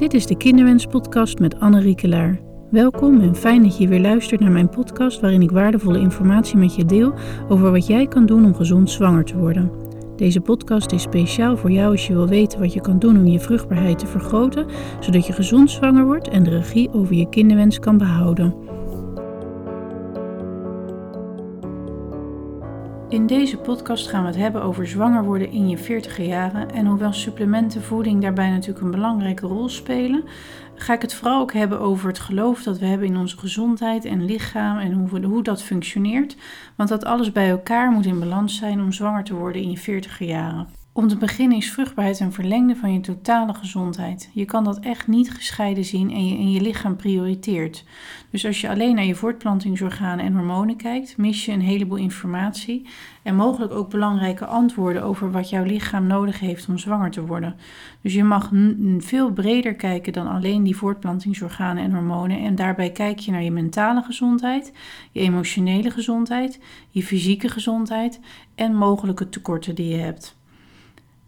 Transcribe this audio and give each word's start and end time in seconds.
Dit 0.00 0.14
is 0.14 0.26
de 0.26 0.36
Kinderwens-podcast 0.36 1.38
met 1.38 1.60
Anne 1.60 1.80
Riekelaar. 1.80 2.40
Welkom 2.70 3.20
en 3.20 3.36
fijn 3.36 3.62
dat 3.62 3.78
je 3.78 3.88
weer 3.88 4.00
luistert 4.00 4.40
naar 4.40 4.50
mijn 4.50 4.68
podcast 4.68 5.20
waarin 5.20 5.42
ik 5.42 5.50
waardevolle 5.50 5.98
informatie 5.98 6.56
met 6.56 6.74
je 6.74 6.84
deel 6.84 7.14
over 7.48 7.70
wat 7.70 7.86
jij 7.86 8.06
kan 8.06 8.26
doen 8.26 8.44
om 8.44 8.54
gezond 8.54 8.90
zwanger 8.90 9.24
te 9.24 9.38
worden. 9.38 9.70
Deze 10.16 10.40
podcast 10.40 10.92
is 10.92 11.02
speciaal 11.02 11.56
voor 11.56 11.70
jou 11.70 11.90
als 11.90 12.06
je 12.06 12.12
wil 12.12 12.28
weten 12.28 12.58
wat 12.60 12.72
je 12.72 12.80
kan 12.80 12.98
doen 12.98 13.16
om 13.16 13.26
je 13.26 13.40
vruchtbaarheid 13.40 13.98
te 13.98 14.06
vergroten, 14.06 14.66
zodat 15.00 15.26
je 15.26 15.32
gezond 15.32 15.70
zwanger 15.70 16.04
wordt 16.04 16.28
en 16.28 16.42
de 16.42 16.50
regie 16.50 16.92
over 16.92 17.14
je 17.14 17.28
kinderwens 17.28 17.78
kan 17.78 17.98
behouden. 17.98 18.54
In 23.10 23.26
deze 23.26 23.56
podcast 23.56 24.08
gaan 24.08 24.22
we 24.22 24.26
het 24.26 24.36
hebben 24.36 24.62
over 24.62 24.86
zwanger 24.86 25.24
worden 25.24 25.50
in 25.50 25.68
je 25.68 25.78
40 25.78 26.18
jaren. 26.18 26.70
En 26.70 26.86
hoewel 26.86 27.12
supplementen, 27.12 27.82
voeding 27.82 28.22
daarbij 28.22 28.50
natuurlijk 28.50 28.80
een 28.80 28.90
belangrijke 28.90 29.46
rol 29.46 29.68
spelen, 29.68 30.24
ga 30.74 30.94
ik 30.94 31.02
het 31.02 31.14
vooral 31.14 31.40
ook 31.40 31.52
hebben 31.52 31.80
over 31.80 32.08
het 32.08 32.18
geloof 32.18 32.62
dat 32.62 32.78
we 32.78 32.86
hebben 32.86 33.06
in 33.06 33.16
onze 33.16 33.38
gezondheid 33.38 34.04
en 34.04 34.24
lichaam 34.24 34.78
en 34.78 34.92
hoe, 34.92 35.24
hoe 35.24 35.42
dat 35.42 35.62
functioneert. 35.62 36.36
Want 36.76 36.88
dat 36.88 37.04
alles 37.04 37.32
bij 37.32 37.50
elkaar 37.50 37.90
moet 37.90 38.06
in 38.06 38.20
balans 38.20 38.56
zijn 38.56 38.80
om 38.80 38.92
zwanger 38.92 39.24
te 39.24 39.34
worden 39.34 39.62
in 39.62 39.70
je 39.70 39.78
40 39.78 40.18
jaren. 40.18 40.79
Om 40.92 41.08
te 41.08 41.16
beginnen 41.16 41.56
is 41.56 41.72
vruchtbaarheid 41.72 42.20
een 42.20 42.32
verlengde 42.32 42.76
van 42.76 42.92
je 42.92 43.00
totale 43.00 43.54
gezondheid. 43.54 44.30
Je 44.32 44.44
kan 44.44 44.64
dat 44.64 44.78
echt 44.78 45.06
niet 45.06 45.30
gescheiden 45.30 45.84
zien 45.84 46.10
en 46.10 46.26
je, 46.28 46.36
en 46.36 46.50
je 46.50 46.60
lichaam 46.60 46.96
prioriteert. 46.96 47.84
Dus 48.30 48.46
als 48.46 48.60
je 48.60 48.68
alleen 48.68 48.94
naar 48.94 49.04
je 49.04 49.14
voortplantingsorganen 49.14 50.24
en 50.24 50.34
hormonen 50.34 50.76
kijkt, 50.76 51.16
mis 51.16 51.44
je 51.44 51.52
een 51.52 51.60
heleboel 51.60 51.98
informatie 51.98 52.86
en 53.22 53.34
mogelijk 53.34 53.72
ook 53.72 53.90
belangrijke 53.90 54.46
antwoorden 54.46 55.02
over 55.02 55.30
wat 55.30 55.50
jouw 55.50 55.64
lichaam 55.64 56.06
nodig 56.06 56.40
heeft 56.40 56.68
om 56.68 56.78
zwanger 56.78 57.10
te 57.10 57.26
worden. 57.26 57.56
Dus 58.00 58.14
je 58.14 58.24
mag 58.24 58.50
veel 58.98 59.32
breder 59.32 59.74
kijken 59.74 60.12
dan 60.12 60.26
alleen 60.26 60.62
die 60.62 60.76
voortplantingsorganen 60.76 61.84
en 61.84 61.92
hormonen 61.92 62.40
en 62.40 62.54
daarbij 62.54 62.90
kijk 62.90 63.18
je 63.18 63.30
naar 63.30 63.42
je 63.42 63.50
mentale 63.50 64.02
gezondheid, 64.02 64.72
je 65.12 65.20
emotionele 65.20 65.90
gezondheid, 65.90 66.60
je 66.88 67.02
fysieke 67.02 67.48
gezondheid 67.48 68.20
en 68.54 68.74
mogelijke 68.74 69.28
tekorten 69.28 69.74
die 69.74 69.88
je 69.88 70.02
hebt. 70.02 70.38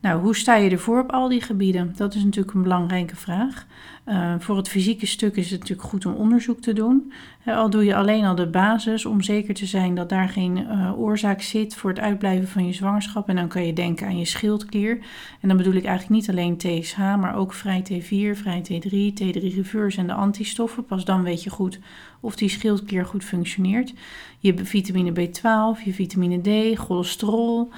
Nou, 0.03 0.21
hoe 0.21 0.37
sta 0.37 0.57
je 0.57 0.71
ervoor 0.71 1.01
op 1.01 1.13
al 1.13 1.29
die 1.29 1.41
gebieden? 1.41 1.93
Dat 1.97 2.15
is 2.15 2.25
natuurlijk 2.25 2.55
een 2.55 2.63
belangrijke 2.63 3.17
vraag. 3.17 3.67
Uh, 4.07 4.35
voor 4.39 4.57
het 4.57 4.69
fysieke 4.69 5.07
stuk 5.07 5.37
is 5.37 5.51
het 5.51 5.61
natuurlijk 5.61 5.89
goed 5.89 6.07
om 6.07 6.15
onderzoek 6.15 6.61
te 6.61 6.73
doen. 6.73 7.13
al 7.47 7.71
doe 7.71 7.85
je 7.85 7.95
alleen 7.95 8.25
al 8.25 8.35
de 8.35 8.47
basis 8.47 9.05
om 9.05 9.21
zeker 9.21 9.55
te 9.55 9.67
zijn 9.67 9.95
dat 9.95 10.09
daar 10.09 10.29
geen 10.29 10.57
uh, 10.57 11.01
oorzaak 11.01 11.43
zit 11.43 11.75
voor 11.75 11.91
het 11.91 11.99
uitblijven 11.99 12.49
van 12.49 12.67
je 12.67 12.73
zwangerschap. 12.73 13.29
En 13.29 13.37
dan 13.37 13.49
kan 13.49 13.67
je 13.67 13.73
denken 13.73 14.07
aan 14.07 14.19
je 14.19 14.25
schildklier. 14.25 14.99
En 15.41 15.49
dan 15.49 15.57
bedoel 15.57 15.75
ik 15.75 15.85
eigenlijk 15.85 16.21
niet 16.21 16.31
alleen 16.31 16.57
TSH, 16.57 16.99
maar 16.99 17.37
ook 17.37 17.53
vrij 17.53 17.85
T4, 17.93 18.39
vrij 18.39 18.63
T3, 18.63 19.23
T3 19.23 19.55
reverse 19.55 19.99
en 19.99 20.07
de 20.07 20.13
antistoffen. 20.13 20.85
Pas 20.85 21.05
dan 21.05 21.23
weet 21.23 21.43
je 21.43 21.51
goed 21.51 21.79
of 22.21 22.37
die 22.37 22.49
schildklier 22.49 23.07
goed 23.07 23.25
functioneert. 23.25 23.93
Je 24.39 24.55
vitamine 24.65 25.11
B12, 25.11 25.85
je 25.85 25.93
vitamine 25.93 26.41
D, 26.41 26.79
cholesterol. 26.79 27.73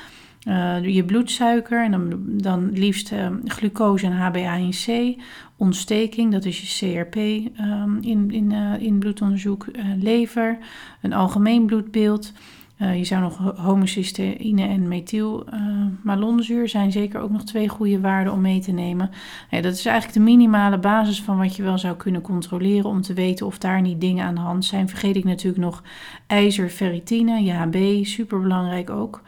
Uh, 0.44 0.84
je 0.84 1.04
bloedsuiker 1.04 1.84
en 1.84 1.90
dan, 1.90 2.22
dan 2.26 2.70
liefst 2.72 3.12
uh, 3.12 3.28
glucose 3.44 4.06
en 4.06 4.32
HbA1c. 4.32 5.20
Ontsteking, 5.56 6.32
dat 6.32 6.44
is 6.44 6.60
je 6.60 6.94
CRP 6.94 7.16
um, 7.16 7.98
in, 8.00 8.30
in, 8.30 8.50
uh, 8.50 8.72
in 8.78 8.98
bloedonderzoek. 8.98 9.66
lever, 10.00 10.58
een 11.02 11.12
algemeen 11.12 11.66
bloedbeeld. 11.66 12.32
je 12.76 13.04
zou 13.04 13.22
nog 13.22 13.56
homocysteïne 13.56 14.62
en 14.62 14.88
methylmalonzuur 14.88 16.68
zijn 16.68 16.92
zeker 16.92 17.20
ook 17.20 17.30
nog 17.30 17.44
twee 17.44 17.68
goede 17.68 18.00
waarden 18.00 18.32
om 18.32 18.40
mee 18.40 18.60
te 18.60 18.72
nemen. 18.72 19.10
Dat 19.50 19.72
is 19.72 19.86
eigenlijk 19.86 20.18
de 20.18 20.24
minimale 20.24 20.78
basis 20.78 21.22
van 21.22 21.38
wat 21.38 21.56
je 21.56 21.62
wel 21.62 21.78
zou 21.78 21.96
kunnen 21.96 22.20
controleren 22.20 22.90
om 22.90 23.02
te 23.02 23.14
weten 23.14 23.46
of 23.46 23.58
daar 23.58 23.80
niet 23.80 24.00
dingen 24.00 24.24
aan 24.24 24.34
de 24.34 24.40
hand 24.40 24.64
zijn. 24.64 24.88
Vergeet 24.88 25.16
ik 25.16 25.24
natuurlijk 25.24 25.64
nog 25.64 25.82
ijzer, 26.26 26.68
ferritine, 26.68 27.42
je 27.42 27.52
HB, 27.52 28.04
super 28.04 28.40
belangrijk 28.40 28.90
ook. 28.90 29.22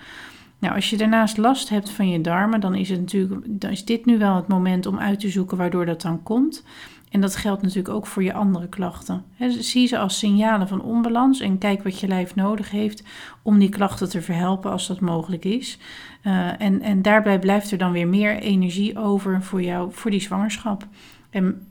Nou, 0.59 0.75
als 0.75 0.91
je 0.91 0.97
daarnaast 0.97 1.37
last 1.37 1.69
hebt 1.69 1.91
van 1.91 2.09
je 2.09 2.21
darmen, 2.21 2.61
dan 2.61 2.75
is, 2.75 2.89
het 2.89 3.01
natuurlijk, 3.01 3.45
dan 3.47 3.71
is 3.71 3.85
dit 3.85 4.05
nu 4.05 4.19
wel 4.19 4.37
het 4.37 4.49
moment 4.49 4.87
om 4.87 4.99
uit 4.99 5.21
te 5.21 5.29
zoeken 5.29 5.57
waardoor 5.57 5.87
dat 5.87 6.03
dan 6.03 6.23
komt. 6.23 6.65
En 7.11 7.21
dat 7.21 7.37
geldt 7.37 7.63
natuurlijk 7.63 7.95
ook 7.95 8.07
voor 8.07 8.23
je 8.23 8.33
andere 8.33 8.69
klachten. 8.69 9.25
zie 9.49 9.87
ze 9.87 9.99
als 9.99 10.19
signalen 10.19 10.69
van 10.69 10.83
onbalans 10.83 11.41
en 11.41 11.59
kijk 11.59 11.83
wat 11.83 12.01
je 12.01 12.09
lijf 12.09 12.35
nodig 12.35 12.71
heeft 12.71 13.03
om 13.43 13.59
die 13.59 13.69
klachten 13.69 14.09
te 14.09 14.23
verhelpen 14.23 14.71
als 14.71 14.87
dat 14.87 15.01
mogelijk 15.01 15.45
is. 15.45 15.79
Uh, 16.23 16.61
en, 16.61 16.83
en 16.83 17.03
daarbij 17.03 17.39
blijft 17.39 17.71
er 17.71 17.79
dan 17.79 17.93
weer 17.93 18.09
meer 18.09 18.39
energie 18.39 18.99
over 18.99 19.43
voor 19.43 19.63
jou, 19.63 19.93
voor 19.93 20.11
die 20.11 20.21
zwangerschap. 20.21 20.87
En 21.31 21.69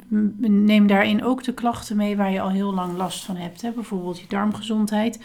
neem 0.48 0.88
daarin 0.88 1.24
ook 1.24 1.44
de 1.44 1.54
klachten 1.54 1.98
mee 1.98 2.18
waar 2.18 2.32
je 2.32 2.42
al 2.42 2.50
heel 2.50 2.74
lang 2.74 2.98
last 2.98 3.26
van 3.26 3.36
hebt. 3.36 3.62
Hè? 3.62 3.72
Bijvoorbeeld 3.72 4.20
je 4.20 4.26
darmgezondheid. 4.28 5.16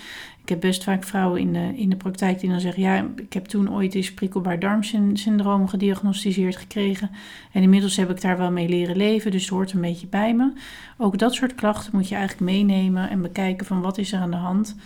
Ik 0.42 0.48
heb 0.48 0.60
best 0.60 0.84
vaak 0.84 1.04
vrouwen 1.04 1.40
in 1.40 1.52
de, 1.52 1.72
in 1.76 1.90
de 1.90 1.96
praktijk 1.96 2.40
die 2.40 2.50
dan 2.50 2.60
zeggen: 2.60 2.82
Ja, 2.82 3.06
ik 3.16 3.32
heb 3.32 3.44
toen 3.44 3.72
ooit 3.72 3.94
eens 3.94 4.14
prikkelbaar 4.14 4.58
darmsyndroom 4.58 5.68
gediagnosticeerd 5.68 6.56
gekregen. 6.56 7.10
En 7.52 7.62
inmiddels 7.62 7.96
heb 7.96 8.10
ik 8.10 8.20
daar 8.20 8.38
wel 8.38 8.50
mee 8.50 8.68
leren 8.68 8.96
leven, 8.96 9.30
dus 9.30 9.42
het 9.42 9.50
hoort 9.50 9.72
een 9.72 9.80
beetje 9.80 10.06
bij 10.06 10.34
me. 10.34 10.52
Ook 10.96 11.18
dat 11.18 11.34
soort 11.34 11.54
klachten 11.54 11.90
moet 11.94 12.08
je 12.08 12.14
eigenlijk 12.14 12.50
meenemen 12.50 13.10
en 13.10 13.22
bekijken 13.22 13.66
van 13.66 13.80
wat 13.80 13.98
is 13.98 14.12
er 14.12 14.20
aan 14.20 14.30
de 14.30 14.36
hand 14.36 14.76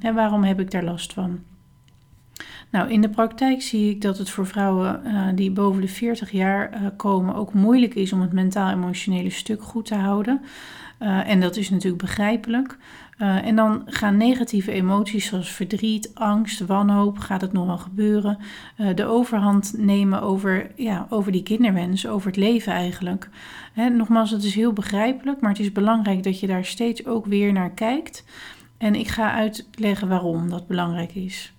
en 0.00 0.14
waarom 0.14 0.44
heb 0.44 0.60
ik 0.60 0.70
daar 0.70 0.84
last 0.84 1.12
van. 1.12 1.40
Nou, 2.70 2.90
in 2.90 3.00
de 3.00 3.08
praktijk 3.08 3.62
zie 3.62 3.90
ik 3.90 4.00
dat 4.00 4.18
het 4.18 4.30
voor 4.30 4.46
vrouwen 4.46 5.02
uh, 5.04 5.28
die 5.34 5.50
boven 5.50 5.80
de 5.80 5.88
40 5.88 6.30
jaar 6.30 6.72
uh, 6.72 6.88
komen 6.96 7.34
ook 7.34 7.52
moeilijk 7.52 7.94
is 7.94 8.12
om 8.12 8.20
het 8.20 8.32
mentaal-emotionele 8.32 9.30
stuk 9.30 9.62
goed 9.62 9.86
te 9.86 9.94
houden. 9.94 10.40
Uh, 11.00 11.28
en 11.28 11.40
dat 11.40 11.56
is 11.56 11.70
natuurlijk 11.70 12.02
begrijpelijk. 12.02 12.76
en 13.18 13.56
dan 13.56 13.82
gaan 13.86 14.16
negatieve 14.16 14.72
emoties 14.72 15.26
zoals 15.26 15.50
verdriet, 15.50 16.10
angst, 16.14 16.66
wanhoop, 16.66 17.18
gaat 17.18 17.40
het 17.40 17.52
nog 17.52 17.66
wel 17.66 17.78
gebeuren, 17.78 18.38
de 18.94 19.04
overhand 19.04 19.74
nemen 19.76 20.22
over, 20.22 20.70
ja, 20.74 21.06
over 21.10 21.32
die 21.32 21.42
kinderwens, 21.42 22.06
over 22.06 22.26
het 22.26 22.36
leven 22.36 22.72
eigenlijk. 22.72 23.28
Hè, 23.72 23.88
nogmaals, 23.88 24.30
het 24.30 24.44
is 24.44 24.54
heel 24.54 24.72
begrijpelijk, 24.72 25.40
maar 25.40 25.50
het 25.50 25.60
is 25.60 25.72
belangrijk 25.72 26.22
dat 26.22 26.40
je 26.40 26.46
daar 26.46 26.64
steeds 26.64 27.06
ook 27.06 27.26
weer 27.26 27.52
naar 27.52 27.70
kijkt. 27.70 28.24
En 28.78 28.94
ik 28.94 29.08
ga 29.08 29.32
uitleggen 29.32 30.08
waarom 30.08 30.50
dat 30.50 30.66
belangrijk 30.66 31.14
is. 31.14 31.55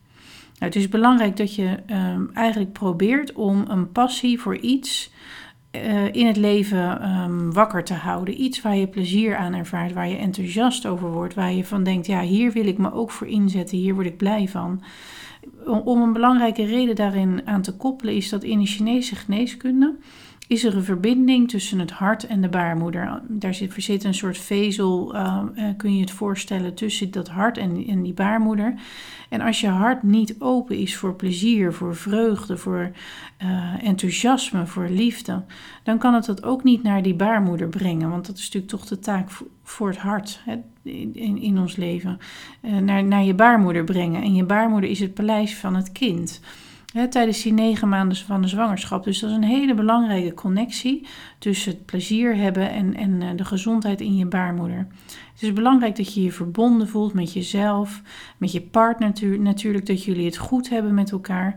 Nou, 0.57 0.72
het 0.72 0.75
is 0.75 0.90
belangrijk 0.90 1.38
dat 1.38 1.56
je 1.56 1.78
ehm, 1.85 2.25
eigenlijk 2.34 2.73
probeert 2.73 3.34
om 3.34 3.66
een 3.68 3.91
passie 3.91 4.40
voor 4.40 4.57
iets 4.57 5.12
uh, 5.72 6.13
in 6.13 6.28
het 6.28 6.38
leven 6.38 7.09
um, 7.19 7.53
wakker 7.53 7.84
te 7.84 7.94
houden. 7.94 8.41
Iets 8.41 8.62
waar 8.62 8.75
je 8.75 8.88
plezier 8.88 9.35
aan 9.35 9.53
ervaart, 9.53 9.94
waar 9.94 10.09
je 10.09 10.16
enthousiast 10.16 10.85
over 10.85 11.12
wordt, 11.12 11.34
waar 11.34 11.53
je 11.53 11.66
van 11.66 11.84
denkt, 11.84 12.07
ja, 12.07 12.22
hier 12.22 12.51
wil 12.51 12.66
ik 12.66 12.78
me 12.78 12.94
ook 12.94 13.12
voor 13.12 13.28
inzetten, 13.28 13.78
hier 13.78 13.94
word 13.94 14.06
ik 14.06 14.17
blij 14.17 14.47
van. 14.47 14.84
Om 15.66 16.01
een 16.01 16.13
belangrijke 16.13 16.66
reden 16.66 16.96
daarin 16.96 17.41
aan 17.46 17.62
te 17.62 17.75
koppelen 17.75 18.16
is 18.16 18.29
dat 18.29 18.44
in 18.44 18.59
de 18.59 18.66
Chinese 18.66 19.16
geneeskunde 19.16 19.96
is 20.47 20.63
er 20.63 20.75
een 20.75 20.84
verbinding 20.84 21.50
tussen 21.50 21.80
het 21.80 21.91
hart 21.91 22.28
en 22.28 22.41
de 22.41 22.50
baarmoeder. 22.50 23.22
Daar 23.28 23.53
zit, 23.53 23.74
zit 23.78 24.03
een 24.03 24.13
soort 24.13 24.38
vezel, 24.38 25.16
uh, 25.16 25.44
kun 25.78 25.96
je 25.96 26.02
het 26.02 26.12
voorstellen, 26.12 26.74
tussen 26.74 27.12
dat 27.12 27.30
hart 27.30 27.58
en, 27.58 28.03
die 28.03 28.13
baarmoeder. 28.13 28.74
En 29.30 29.41
als 29.41 29.62
je 29.62 29.68
hart 29.68 30.03
niet 30.03 30.35
open 30.40 30.78
is 30.78 30.97
voor 30.97 31.16
plezier, 31.16 31.74
voor 31.74 31.96
vreugde, 31.96 32.58
voor 32.58 32.91
uh, 33.44 33.84
enthousiasme, 33.84 34.68
voor 34.68 34.90
liefde, 34.90 35.44
dan 35.84 35.97
kan 35.97 36.13
het 36.13 36.25
dat 36.25 36.44
ook 36.44 36.64
niet 36.64 36.84
naar 36.84 37.02
die 37.02 37.16
baarmoeder 37.16 37.68
brengen. 37.68 38.09
Want 38.09 38.25
dat 38.25 38.38
is 38.38 38.44
natuurlijk 38.44 38.72
toch 38.72 38.85
de 38.85 39.00
taak 39.00 39.29
voor 39.64 39.88
het 39.88 39.97
hart 39.97 40.41
hè, 40.46 40.58
in, 41.14 41.41
in 41.41 41.59
ons 41.59 41.75
leven. 41.75 42.19
Uh, 42.62 42.78
naar, 42.78 43.03
naar 43.03 43.24
je 43.24 43.34
baarmoeder 43.34 43.84
brengen. 43.84 44.22
En 44.22 44.35
je 44.35 44.44
baarmoeder 44.44 44.90
is 44.90 45.00
het 45.00 45.14
paleis 45.14 45.56
van 45.56 45.75
het 45.75 45.91
kind 45.91 46.41
tijdens 47.06 47.41
die 47.41 47.53
negen 47.53 47.90
maanden 47.90 48.17
van 48.17 48.41
de 48.41 48.47
zwangerschap. 48.47 49.03
Dus 49.03 49.20
dat 49.20 49.29
is 49.29 49.35
een 49.35 49.44
hele 49.44 49.73
belangrijke 49.73 50.34
connectie 50.34 51.08
tussen 51.40 51.72
het 51.72 51.85
plezier 51.85 52.35
hebben 52.35 52.70
en, 52.70 52.96
en 52.96 53.22
eh, 53.22 53.28
de 53.35 53.46
gezondheid 53.46 54.02
in 54.02 54.16
je 54.16 54.26
baarmoeder. 54.26 54.88
Het 55.34 55.41
is 55.41 55.53
belangrijk 55.53 55.96
dat 55.96 56.14
je 56.14 56.23
je 56.23 56.32
verbonden 56.32 56.88
voelt 56.88 57.14
met 57.14 57.34
jezelf, 57.34 58.02
met 58.38 58.52
je 58.52 58.61
partner 58.61 59.40
natuurlijk, 59.40 59.85
dat 59.85 60.03
jullie 60.03 60.26
het 60.26 60.38
goed 60.38 60.70
hebben 60.70 60.94
met 60.94 61.11
elkaar. 61.11 61.55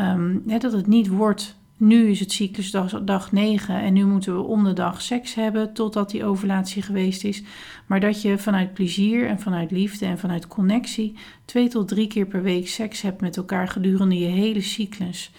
Um, 0.00 0.42
dat 0.44 0.72
het 0.72 0.86
niet 0.86 1.08
wordt 1.08 1.60
nu 1.76 2.10
is 2.10 2.20
het 2.20 2.32
cyclusdag 2.32 3.04
dag 3.04 3.32
9 3.32 3.80
en 3.80 3.92
nu 3.92 4.04
moeten 4.06 4.34
we 4.36 4.42
om 4.42 4.64
de 4.64 4.72
dag 4.72 5.02
seks 5.02 5.34
hebben 5.34 5.72
totdat 5.72 6.10
die 6.10 6.24
ovulatie 6.24 6.82
geweest 6.82 7.24
is. 7.24 7.42
Maar 7.86 8.00
dat 8.00 8.22
je 8.22 8.38
vanuit 8.38 8.74
plezier 8.74 9.28
en 9.28 9.40
vanuit 9.40 9.70
liefde 9.70 10.06
en 10.06 10.18
vanuit 10.18 10.46
connectie 10.46 11.16
twee 11.44 11.68
tot 11.68 11.88
drie 11.88 12.06
keer 12.06 12.26
per 12.26 12.42
week 12.42 12.68
seks 12.68 13.02
hebt 13.02 13.20
met 13.20 13.36
elkaar 13.36 13.68
gedurende 13.68 14.18
je 14.18 14.26
hele 14.26 14.60
cyclus. 14.60 15.32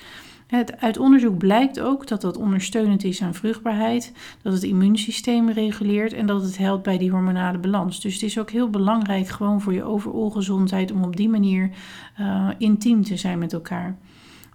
Het, 0.47 0.81
uit 0.81 0.97
onderzoek 0.97 1.37
blijkt 1.37 1.79
ook 1.79 2.07
dat 2.07 2.21
dat 2.21 2.37
ondersteunend 2.37 3.03
is 3.03 3.21
aan 3.21 3.33
vruchtbaarheid, 3.33 4.13
dat 4.41 4.53
het 4.53 4.63
immuunsysteem 4.63 5.49
reguleert 5.49 6.13
en 6.13 6.25
dat 6.25 6.41
het 6.41 6.57
helpt 6.57 6.83
bij 6.83 6.97
die 6.97 7.11
hormonale 7.11 7.57
balans. 7.57 8.01
Dus 8.01 8.13
het 8.13 8.23
is 8.23 8.39
ook 8.39 8.51
heel 8.51 8.69
belangrijk 8.69 9.27
gewoon 9.27 9.61
voor 9.61 9.73
je 9.73 9.83
overal 9.83 10.29
gezondheid 10.29 10.91
om 10.91 11.03
op 11.03 11.15
die 11.15 11.29
manier 11.29 11.69
uh, 12.19 12.49
intiem 12.57 13.03
te 13.03 13.17
zijn 13.17 13.39
met 13.39 13.53
elkaar. 13.53 13.97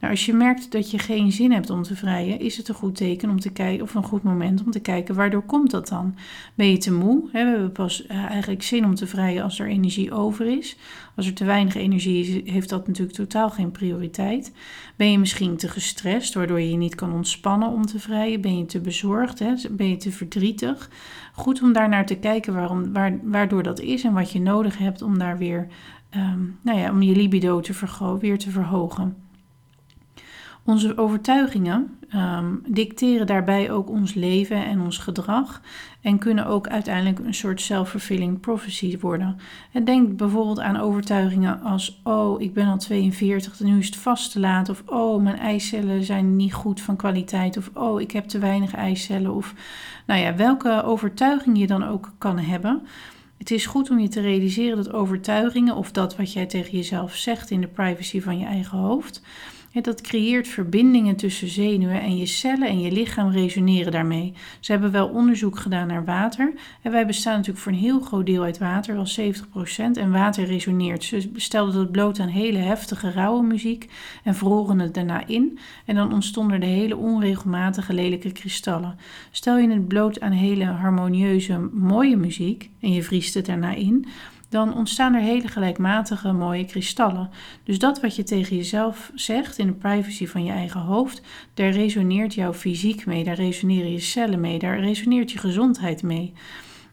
Nou, 0.00 0.12
als 0.12 0.26
je 0.26 0.32
merkt 0.32 0.72
dat 0.72 0.90
je 0.90 0.98
geen 0.98 1.32
zin 1.32 1.52
hebt 1.52 1.70
om 1.70 1.82
te 1.82 1.96
vrijen, 1.96 2.40
is 2.40 2.56
het 2.56 2.68
een 2.68 2.74
goed 2.74 2.96
teken 2.96 3.30
om 3.30 3.40
te 3.40 3.50
kijken, 3.50 3.84
of 3.84 3.94
een 3.94 4.02
goed 4.02 4.22
moment 4.22 4.64
om 4.64 4.70
te 4.70 4.80
kijken, 4.80 5.14
waardoor 5.14 5.42
komt 5.42 5.70
dat 5.70 5.88
dan? 5.88 6.14
Ben 6.54 6.70
je 6.70 6.78
te 6.78 6.92
moe? 6.92 7.28
we 7.32 7.38
hebben 7.38 7.72
pas 7.72 8.06
eh, 8.06 8.24
eigenlijk 8.24 8.62
zin 8.62 8.84
om 8.84 8.94
te 8.94 9.06
vrijen 9.06 9.42
als 9.42 9.58
er 9.58 9.68
energie 9.68 10.12
over 10.12 10.58
is. 10.58 10.76
Als 11.16 11.26
er 11.26 11.34
te 11.34 11.44
weinig 11.44 11.74
energie 11.74 12.42
is, 12.44 12.52
heeft 12.52 12.68
dat 12.68 12.86
natuurlijk 12.86 13.16
totaal 13.16 13.50
geen 13.50 13.70
prioriteit. 13.70 14.52
Ben 14.96 15.10
je 15.10 15.18
misschien 15.18 15.56
te 15.56 15.68
gestrest, 15.68 16.34
waardoor 16.34 16.60
je 16.60 16.70
je 16.70 16.76
niet 16.76 16.94
kan 16.94 17.12
ontspannen 17.12 17.68
om 17.68 17.86
te 17.86 17.98
vrijen? 17.98 18.40
Ben 18.40 18.58
je 18.58 18.66
te 18.66 18.80
bezorgd? 18.80 19.38
Ben 19.76 19.88
je 19.88 19.96
te 19.96 20.10
verdrietig? 20.10 20.90
Goed 21.32 21.62
om 21.62 21.72
daar 21.72 21.88
naar 21.88 22.06
te 22.06 22.16
kijken 22.16 22.54
waarom, 22.54 22.92
waar, 22.92 23.18
waardoor 23.22 23.62
dat 23.62 23.80
is 23.80 24.04
en 24.04 24.12
wat 24.12 24.32
je 24.32 24.40
nodig 24.40 24.78
hebt 24.78 25.02
om 25.02 25.18
daar 25.18 25.38
weer, 25.38 25.66
ehm, 26.10 26.40
nou 26.62 26.78
ja, 26.78 26.90
om 26.90 27.02
je 27.02 27.16
libido 27.16 27.60
te 27.60 27.74
weer 28.20 28.38
te 28.38 28.50
verhogen. 28.50 29.27
Onze 30.68 30.96
overtuigingen 30.96 31.98
ehm, 32.08 32.54
dicteren 32.66 33.26
daarbij 33.26 33.70
ook 33.70 33.90
ons 33.90 34.14
leven 34.14 34.64
en 34.64 34.80
ons 34.80 34.98
gedrag 34.98 35.60
en 36.00 36.18
kunnen 36.18 36.46
ook 36.46 36.68
uiteindelijk 36.68 37.18
een 37.18 37.34
soort 37.34 37.60
self-fulfilling 37.60 38.40
prophecy 38.40 38.98
worden. 38.98 39.36
En 39.72 39.84
denk 39.84 40.16
bijvoorbeeld 40.16 40.60
aan 40.60 40.76
overtuigingen 40.76 41.60
als: 41.60 42.00
Oh, 42.04 42.40
ik 42.40 42.54
ben 42.54 42.66
al 42.66 42.78
42, 42.78 43.60
nu 43.60 43.78
is 43.78 43.86
het 43.86 43.96
vast 43.96 44.32
te 44.32 44.40
laat. 44.40 44.68
Of 44.68 44.82
Oh, 44.86 45.22
mijn 45.22 45.38
eicellen 45.38 46.04
zijn 46.04 46.36
niet 46.36 46.54
goed 46.54 46.80
van 46.80 46.96
kwaliteit. 46.96 47.56
Of 47.56 47.70
Oh, 47.74 48.00
ik 48.00 48.10
heb 48.10 48.24
te 48.24 48.38
weinig 48.38 48.74
eicellen. 48.74 49.34
Of 49.34 49.54
nou 50.06 50.20
ja, 50.20 50.34
welke 50.36 50.82
overtuiging 50.82 51.58
je 51.58 51.66
dan 51.66 51.84
ook 51.84 52.12
kan 52.18 52.38
hebben. 52.38 52.82
Het 53.38 53.50
is 53.50 53.66
goed 53.66 53.90
om 53.90 53.98
je 53.98 54.08
te 54.08 54.20
realiseren 54.20 54.76
dat 54.76 54.92
overtuigingen 54.92 55.76
of 55.76 55.92
dat 55.92 56.16
wat 56.16 56.32
jij 56.32 56.46
tegen 56.46 56.76
jezelf 56.76 57.14
zegt 57.14 57.50
in 57.50 57.60
de 57.60 57.68
privacy 57.68 58.20
van 58.20 58.38
je 58.38 58.46
eigen 58.46 58.78
hoofd 58.78 59.22
dat 59.84 60.00
creëert 60.00 60.48
verbindingen 60.48 61.16
tussen 61.16 61.48
zenuwen 61.48 62.00
en 62.00 62.16
je 62.16 62.26
cellen 62.26 62.68
en 62.68 62.80
je 62.80 62.92
lichaam 62.92 63.30
resoneren 63.30 63.92
daarmee. 63.92 64.32
Ze 64.60 64.72
hebben 64.72 64.90
wel 64.90 65.08
onderzoek 65.08 65.58
gedaan 65.58 65.86
naar 65.86 66.04
water. 66.04 66.52
En 66.82 66.92
wij 66.92 67.06
bestaan 67.06 67.32
natuurlijk 67.32 67.58
voor 67.58 67.72
een 67.72 67.78
heel 67.78 68.00
groot 68.00 68.26
deel 68.26 68.42
uit 68.42 68.58
water, 68.58 68.94
wel 68.94 69.34
70%. 69.34 69.92
En 69.92 70.12
water 70.12 70.44
resoneert. 70.44 71.04
Ze 71.04 71.30
stelden 71.34 71.74
dat 71.74 71.90
bloot 71.90 72.20
aan 72.20 72.28
hele 72.28 72.58
heftige, 72.58 73.10
rauwe 73.10 73.42
muziek 73.42 73.90
en 74.24 74.34
vroren 74.34 74.78
het 74.78 74.94
daarna 74.94 75.26
in. 75.26 75.58
En 75.84 75.94
dan 75.94 76.12
ontstonden 76.12 76.62
er 76.62 76.68
hele 76.68 76.96
onregelmatige, 76.96 77.92
lelijke 77.92 78.32
kristallen. 78.32 78.98
Stel 79.30 79.58
je 79.58 79.70
het 79.70 79.88
bloot 79.88 80.20
aan 80.20 80.32
hele 80.32 80.64
harmonieuze, 80.64 81.58
mooie 81.72 82.16
muziek 82.16 82.70
en 82.80 82.92
je 82.92 83.02
vriest 83.02 83.34
het 83.34 83.46
daarna 83.46 83.74
in 83.74 84.06
dan 84.48 84.74
ontstaan 84.74 85.14
er 85.14 85.20
hele 85.20 85.48
gelijkmatige 85.48 86.32
mooie 86.32 86.64
kristallen. 86.64 87.30
Dus 87.64 87.78
dat 87.78 88.00
wat 88.00 88.16
je 88.16 88.22
tegen 88.22 88.56
jezelf 88.56 89.10
zegt 89.14 89.58
in 89.58 89.66
de 89.66 89.72
privacy 89.72 90.26
van 90.26 90.44
je 90.44 90.52
eigen 90.52 90.80
hoofd, 90.80 91.22
daar 91.54 91.70
resoneert 91.70 92.34
jouw 92.34 92.54
fysiek 92.54 93.06
mee, 93.06 93.24
daar 93.24 93.34
resoneren 93.34 93.92
je 93.92 94.00
cellen 94.00 94.40
mee, 94.40 94.58
daar 94.58 94.80
resoneert 94.80 95.32
je 95.32 95.38
gezondheid 95.38 96.02
mee. 96.02 96.32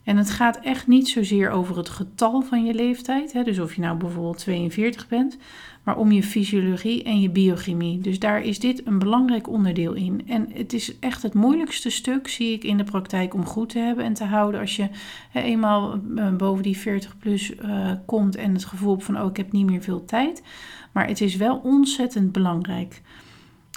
En 0.06 0.18
het 0.18 0.30
gaat 0.30 0.60
echt 0.60 0.88
niet 0.88 1.07
zozeer 1.07 1.50
over 1.50 1.78
het 1.78 1.90
getal 1.90 2.42
van 2.42 2.66
je 2.66 2.74
leeftijd, 2.74 3.34
hè, 3.34 3.44
dus 3.44 3.60
of 3.60 3.74
je 3.75 3.81
nou 3.81 3.98
bijvoorbeeld 3.98 4.38
42 4.38 5.07
bent, 5.07 5.38
maar 5.84 5.98
om 5.98 6.12
je 6.12 6.24
fysiologie 6.24 7.04
en 7.04 7.22
je 7.22 7.30
biochemie. 7.30 8.00
Dus 8.00 8.19
daar 8.19 8.42
is 8.42 8.60
dit 8.60 8.88
een 8.88 9.00
belangrijk 9.00 9.50
onderdeel 9.50 9.94
in. 9.94 10.22
En 10.28 10.50
het 10.54 10.74
is 10.74 11.00
echt 11.00 11.22
het 11.22 11.34
moeilijkste 11.34 11.90
stuk, 11.90 12.28
zie 12.28 12.54
ik 12.54 12.63
in 12.63 12.78
de 12.78 12.84
praktijk, 12.84 13.34
om 13.34 13.46
goed 13.46 13.69
te 13.69 13.80
hebben 13.80 14.06
en 14.06 14.13
te 14.13 14.24
houden. 14.24 14.60
Als 14.60 14.75
je 14.75 14.90
hè, 15.30 15.42
eenmaal 15.42 16.00
eh, 16.16 16.36
boven 16.36 16.63
die 16.63 16.78
40 16.78 17.18
plus 17.18 17.51
uh, 17.51 17.92
komt 18.06 18.36
en 18.36 18.54
het 18.54 18.66
gevoel 18.66 19.00
van, 19.00 19.22
oh, 19.22 19.30
ik 19.30 19.38
heb 19.38 19.51
niet 19.51 19.66
meer 19.66 19.81
veel 19.81 20.06
tijd. 20.06 20.44
Maar 20.92 21.08
het 21.08 21.22
is 21.22 21.36
wel 21.36 21.62
ontzettend 21.63 22.31
belangrijk. 22.31 23.01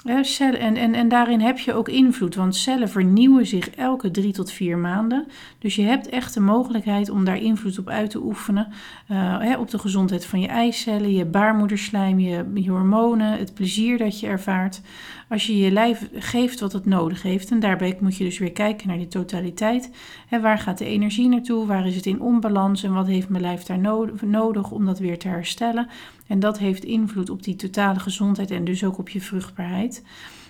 En, 0.03 0.93
en, 0.93 1.07
daarin 1.07 1.39
heb 1.39 1.59
je 1.59 1.73
ook 1.73 1.89
invloed, 1.89 2.35
want 2.35 2.55
cellen 2.55 2.89
vernieuwen 2.89 3.45
zich 3.45 3.69
elke 3.69 4.11
drie 4.11 4.33
tot 4.33 4.51
vier 4.51 4.77
maanden. 4.77 5.27
Dus 5.57 5.75
je 5.75 5.81
hebt 5.81 6.09
echt 6.09 6.33
de 6.33 6.39
mogelijkheid 6.39 7.09
om 7.09 7.25
daar 7.25 7.37
invloed 7.37 7.79
op 7.79 7.89
uit 7.89 8.09
te 8.09 8.23
oefenen. 8.23 8.67
Uh, 9.11 9.55
op 9.59 9.69
de 9.69 9.79
gezondheid 9.79 10.25
van 10.25 10.39
je 10.39 10.47
eicellen, 10.47 11.13
je 11.13 11.25
baarmoederslijm, 11.25 12.19
je, 12.19 12.51
je, 12.53 12.69
hormonen, 12.69 13.37
het 13.37 13.53
plezier 13.53 13.97
dat 13.97 14.19
je 14.19 14.27
ervaart. 14.27 14.81
Als 15.29 15.47
je 15.47 15.57
je 15.57 15.71
lijf 15.71 16.09
geeft 16.13 16.59
wat 16.59 16.73
het 16.73 16.85
nodig 16.85 17.21
heeft. 17.21 17.51
En 17.51 17.59
daarbij 17.59 17.97
moet 17.99 18.17
je 18.17 18.23
dus 18.23 18.37
weer 18.37 18.51
kijken 18.51 18.87
naar 18.87 18.97
die 18.97 19.07
totaliteit. 19.07 19.91
Hè, 20.27 20.39
waar 20.39 20.57
gaat 20.57 20.77
de 20.77 20.85
energie 20.85 21.29
naartoe? 21.29 21.65
Waar 21.65 21.87
is 21.87 21.95
het 21.95 22.05
in 22.05 22.21
onbalans? 22.21 22.83
En 22.83 22.93
wat 22.93 23.07
heeft 23.07 23.29
mijn 23.29 23.43
lijf 23.43 23.63
daar 23.63 23.79
nodig 24.25 24.71
om 24.71 24.85
dat 24.85 24.99
weer 24.99 25.19
te 25.19 25.27
herstellen? 25.27 25.87
En 26.29 26.39
dat 26.39 26.59
heeft 26.59 26.83
invloed 26.83 27.29
op 27.29 27.43
die 27.43 27.55
totale 27.55 27.99
gezondheid 27.99 28.51
en 28.51 28.63
dus 28.63 28.83
ook 28.83 28.97
op 28.97 29.09
je 29.09 29.21
vruchtbaarheid. 29.21 30.03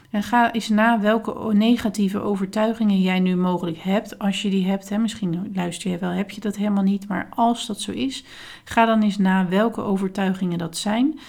En 0.09 0.23
ga 0.23 0.53
eens 0.53 0.69
na 0.69 0.99
welke 0.99 1.53
negatieve 1.53 2.19
overtuigingen 2.19 3.01
jij 3.01 3.19
nu 3.19 3.35
mogelijk 3.35 3.77
hebt. 3.77 4.19
Als 4.19 4.41
je 4.41 4.49
die 4.49 4.67
hebt, 4.67 4.89
hè, 4.89 4.97
misschien 4.97 5.51
luister 5.53 5.91
je 5.91 5.97
wel, 5.97 6.09
heb 6.09 6.31
je 6.31 6.41
dat 6.41 6.55
helemaal 6.55 6.83
niet. 6.83 7.07
Maar 7.07 7.27
als 7.29 7.65
dat 7.65 7.81
zo 7.81 7.91
is, 7.91 8.23
ga 8.63 8.85
dan 8.85 9.03
eens 9.03 9.17
na 9.17 9.47
welke 9.47 9.81
overtuigingen 9.81 10.57
dat 10.57 10.77
zijn. 10.77 11.19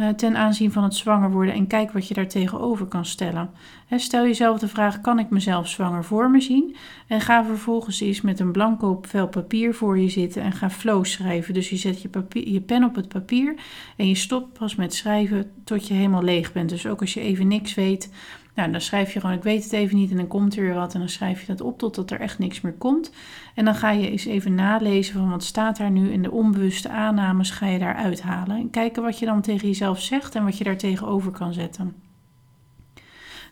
Eh, 0.00 0.08
ten 0.08 0.36
aanzien 0.36 0.72
van 0.72 0.84
het 0.84 0.94
zwanger 0.94 1.30
worden 1.30 1.54
en 1.54 1.66
kijk 1.66 1.92
wat 1.92 2.08
je 2.08 2.14
daar 2.14 2.28
tegenover 2.28 2.86
kan 2.86 3.04
stellen. 3.04 3.50
stel 3.90 4.24
jezelf 4.24 4.58
de 4.58 4.68
vraag: 4.68 5.00
kan 5.00 5.18
ik 5.18 5.30
mezelf 5.30 5.68
zwanger 5.68 6.04
voor 6.04 6.30
me 6.30 6.40
zien? 6.40 6.76
En 7.06 7.20
ga 7.20 7.44
vervolgens 7.44 8.00
eens 8.00 8.20
met 8.20 8.40
een 8.40 8.52
blanco 8.52 8.98
vel 9.02 9.28
papier 9.28 9.74
voor 9.74 9.98
je 9.98 10.08
zitten 10.08 10.42
en 10.42 10.52
ga 10.52 10.70
flow 10.70 11.04
schrijven. 11.04 11.54
Dus 11.54 11.70
je 11.70 11.76
zet 11.76 12.02
je, 12.02 12.08
papier, 12.08 12.48
je 12.48 12.60
pen 12.60 12.84
op 12.84 12.94
het 12.94 13.08
papier 13.08 13.54
en 13.96 14.08
je 14.08 14.14
stopt 14.14 14.58
pas 14.58 14.74
met 14.74 14.94
schrijven 14.94 15.50
tot 15.64 15.88
je 15.88 15.94
helemaal 15.94 16.22
leeg 16.22 16.52
bent. 16.52 16.68
Dus 16.68 16.86
ook 16.86 17.00
als 17.00 17.14
je 17.14 17.20
even 17.20 17.48
niks 17.48 17.74
weet, 17.74 18.10
nou, 18.54 18.70
dan 18.70 18.80
schrijf 18.80 19.12
je 19.12 19.20
gewoon, 19.20 19.36
ik 19.36 19.42
weet 19.42 19.64
het 19.64 19.72
even 19.72 19.96
niet 19.96 20.10
en 20.10 20.16
dan 20.16 20.26
komt 20.26 20.56
er 20.56 20.62
weer 20.62 20.74
wat 20.74 20.94
en 20.94 21.00
dan 21.00 21.08
schrijf 21.08 21.40
je 21.40 21.46
dat 21.46 21.60
op 21.60 21.78
totdat 21.78 22.10
er 22.10 22.20
echt 22.20 22.38
niks 22.38 22.60
meer 22.60 22.72
komt. 22.72 23.12
En 23.54 23.64
dan 23.64 23.74
ga 23.74 23.90
je 23.90 24.10
eens 24.10 24.24
even 24.24 24.54
nalezen 24.54 25.14
van 25.14 25.30
wat 25.30 25.44
staat 25.44 25.76
daar 25.76 25.90
nu 25.90 26.12
en 26.12 26.22
de 26.22 26.30
onbewuste 26.30 26.88
aannames 26.88 27.50
ga 27.50 27.66
je 27.66 27.78
daar 27.78 27.94
uithalen. 27.94 28.56
En 28.56 28.70
kijken 28.70 29.02
wat 29.02 29.18
je 29.18 29.26
dan 29.26 29.40
tegen 29.40 29.68
jezelf 29.68 30.00
zegt 30.00 30.34
en 30.34 30.44
wat 30.44 30.58
je 30.58 30.64
daar 30.64 30.76
tegenover 30.76 31.30
kan 31.30 31.52
zetten. 31.52 32.09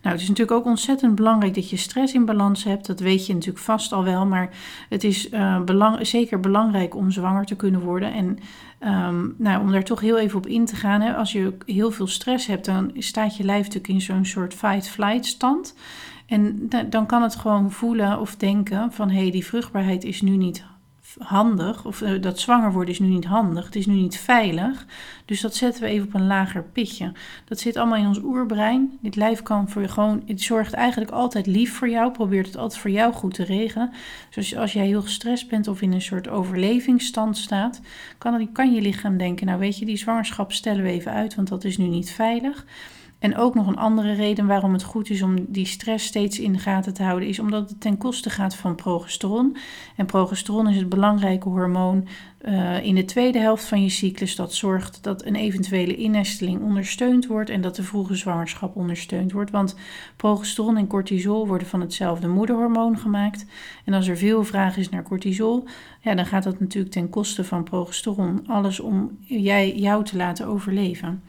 Nou, 0.08 0.20
het 0.20 0.28
is 0.28 0.34
natuurlijk 0.36 0.66
ook 0.66 0.72
ontzettend 0.72 1.14
belangrijk 1.14 1.54
dat 1.54 1.70
je 1.70 1.76
stress 1.76 2.14
in 2.14 2.24
balans 2.24 2.64
hebt. 2.64 2.86
Dat 2.86 3.00
weet 3.00 3.26
je 3.26 3.32
natuurlijk 3.32 3.64
vast 3.64 3.92
al 3.92 4.04
wel, 4.04 4.26
maar 4.26 4.50
het 4.88 5.04
is 5.04 5.28
belang, 5.64 6.06
zeker 6.06 6.40
belangrijk 6.40 6.94
om 6.94 7.10
zwanger 7.10 7.44
te 7.44 7.56
kunnen 7.56 7.80
worden. 7.80 8.12
En 8.12 8.38
um, 8.88 9.34
nou, 9.38 9.60
om 9.60 9.72
daar 9.72 9.84
toch 9.84 10.00
heel 10.00 10.18
even 10.18 10.38
op 10.38 10.46
in 10.46 10.64
te 10.64 10.76
gaan. 10.76 11.00
Hè, 11.00 11.14
als 11.14 11.32
je 11.32 11.56
heel 11.66 11.90
veel 11.90 12.06
stress 12.06 12.46
hebt, 12.46 12.64
dan 12.64 12.90
staat 12.94 13.36
je 13.36 13.44
lijf 13.44 13.64
natuurlijk 13.64 13.88
in 13.88 14.00
zo'n 14.00 14.24
soort 14.24 14.54
fight-flight 14.54 15.26
stand. 15.26 15.74
En 16.26 16.68
dan 16.90 17.06
kan 17.06 17.22
het 17.22 17.36
gewoon 17.36 17.70
voelen 17.70 18.20
of 18.20 18.36
denken 18.36 18.92
van 18.92 19.10
hé, 19.10 19.20
hey, 19.20 19.30
die 19.30 19.46
vruchtbaarheid 19.46 20.04
is 20.04 20.22
nu 20.22 20.36
niet 20.36 20.64
handig, 21.18 21.84
of 21.84 22.00
uh, 22.00 22.20
dat 22.20 22.40
zwanger 22.40 22.72
worden 22.72 22.94
is 22.94 22.98
nu 22.98 23.06
niet 23.06 23.24
handig, 23.24 23.64
het 23.64 23.76
is 23.76 23.86
nu 23.86 23.94
niet 23.94 24.18
veilig. 24.18 24.86
Dus 25.24 25.40
dat 25.40 25.54
zetten 25.54 25.82
we 25.82 25.88
even 25.88 26.06
op 26.06 26.14
een 26.14 26.26
lager 26.26 26.62
pitje. 26.62 27.12
Dat 27.44 27.60
zit 27.60 27.76
allemaal 27.76 27.98
in 27.98 28.06
ons 28.06 28.22
oerbrein. 28.22 28.98
Dit 29.00 29.16
lijf 29.16 29.42
kan 29.42 29.68
voor 29.68 29.82
je 29.82 29.88
gewoon, 29.88 30.22
het 30.26 30.42
zorgt 30.42 30.72
eigenlijk 30.72 31.10
altijd 31.10 31.46
lief 31.46 31.74
voor 31.74 31.88
jou, 31.88 32.12
probeert 32.12 32.46
het 32.46 32.56
altijd 32.56 32.80
voor 32.80 32.90
jou 32.90 33.12
goed 33.12 33.34
te 33.34 33.44
regelen. 33.44 33.90
Dus 34.30 34.56
als 34.56 34.72
jij 34.72 34.86
heel 34.86 35.02
gestrest 35.02 35.48
bent 35.48 35.68
of 35.68 35.82
in 35.82 35.92
een 35.92 36.02
soort 36.02 36.28
overlevingsstand 36.28 37.36
staat, 37.36 37.80
kan, 38.18 38.52
kan 38.52 38.74
je 38.74 38.80
lichaam 38.80 39.16
denken, 39.16 39.46
nou 39.46 39.58
weet 39.58 39.78
je, 39.78 39.84
die 39.84 39.96
zwangerschap 39.96 40.52
stellen 40.52 40.82
we 40.82 40.90
even 40.90 41.12
uit, 41.12 41.34
want 41.34 41.48
dat 41.48 41.64
is 41.64 41.78
nu 41.78 41.86
niet 41.86 42.10
veilig. 42.10 42.64
En 43.18 43.36
ook 43.36 43.54
nog 43.54 43.66
een 43.66 43.76
andere 43.76 44.12
reden 44.12 44.46
waarom 44.46 44.72
het 44.72 44.82
goed 44.82 45.10
is 45.10 45.22
om 45.22 45.44
die 45.48 45.66
stress 45.66 46.06
steeds 46.06 46.38
in 46.38 46.52
de 46.52 46.58
gaten 46.58 46.94
te 46.94 47.02
houden, 47.02 47.28
is 47.28 47.38
omdat 47.38 47.68
het 47.68 47.80
ten 47.80 47.98
koste 47.98 48.30
gaat 48.30 48.56
van 48.56 48.74
progesteron. 48.74 49.56
En 49.96 50.06
progesteron 50.06 50.68
is 50.68 50.76
het 50.76 50.88
belangrijke 50.88 51.48
hormoon 51.48 52.08
uh, 52.42 52.84
in 52.84 52.94
de 52.94 53.04
tweede 53.04 53.38
helft 53.38 53.64
van 53.64 53.82
je 53.82 53.88
cyclus. 53.88 54.36
Dat 54.36 54.54
zorgt 54.54 55.02
dat 55.02 55.24
een 55.24 55.34
eventuele 55.34 55.96
innesteling 55.96 56.62
ondersteund 56.62 57.26
wordt 57.26 57.50
en 57.50 57.60
dat 57.60 57.76
de 57.76 57.82
vroege 57.82 58.14
zwangerschap 58.14 58.76
ondersteund 58.76 59.32
wordt. 59.32 59.50
Want 59.50 59.76
progesteron 60.16 60.76
en 60.76 60.86
cortisol 60.86 61.46
worden 61.46 61.68
van 61.68 61.80
hetzelfde 61.80 62.28
moederhormoon 62.28 62.98
gemaakt. 62.98 63.46
En 63.84 63.92
als 63.92 64.08
er 64.08 64.16
veel 64.16 64.44
vraag 64.44 64.76
is 64.76 64.88
naar 64.88 65.02
cortisol, 65.02 65.64
ja, 66.00 66.14
dan 66.14 66.26
gaat 66.26 66.44
dat 66.44 66.60
natuurlijk 66.60 66.92
ten 66.92 67.10
koste 67.10 67.44
van 67.44 67.64
progesteron. 67.64 68.46
Alles 68.46 68.80
om 68.80 69.18
jij, 69.20 69.76
jou 69.76 70.04
te 70.04 70.16
laten 70.16 70.46
overleven. 70.46 71.22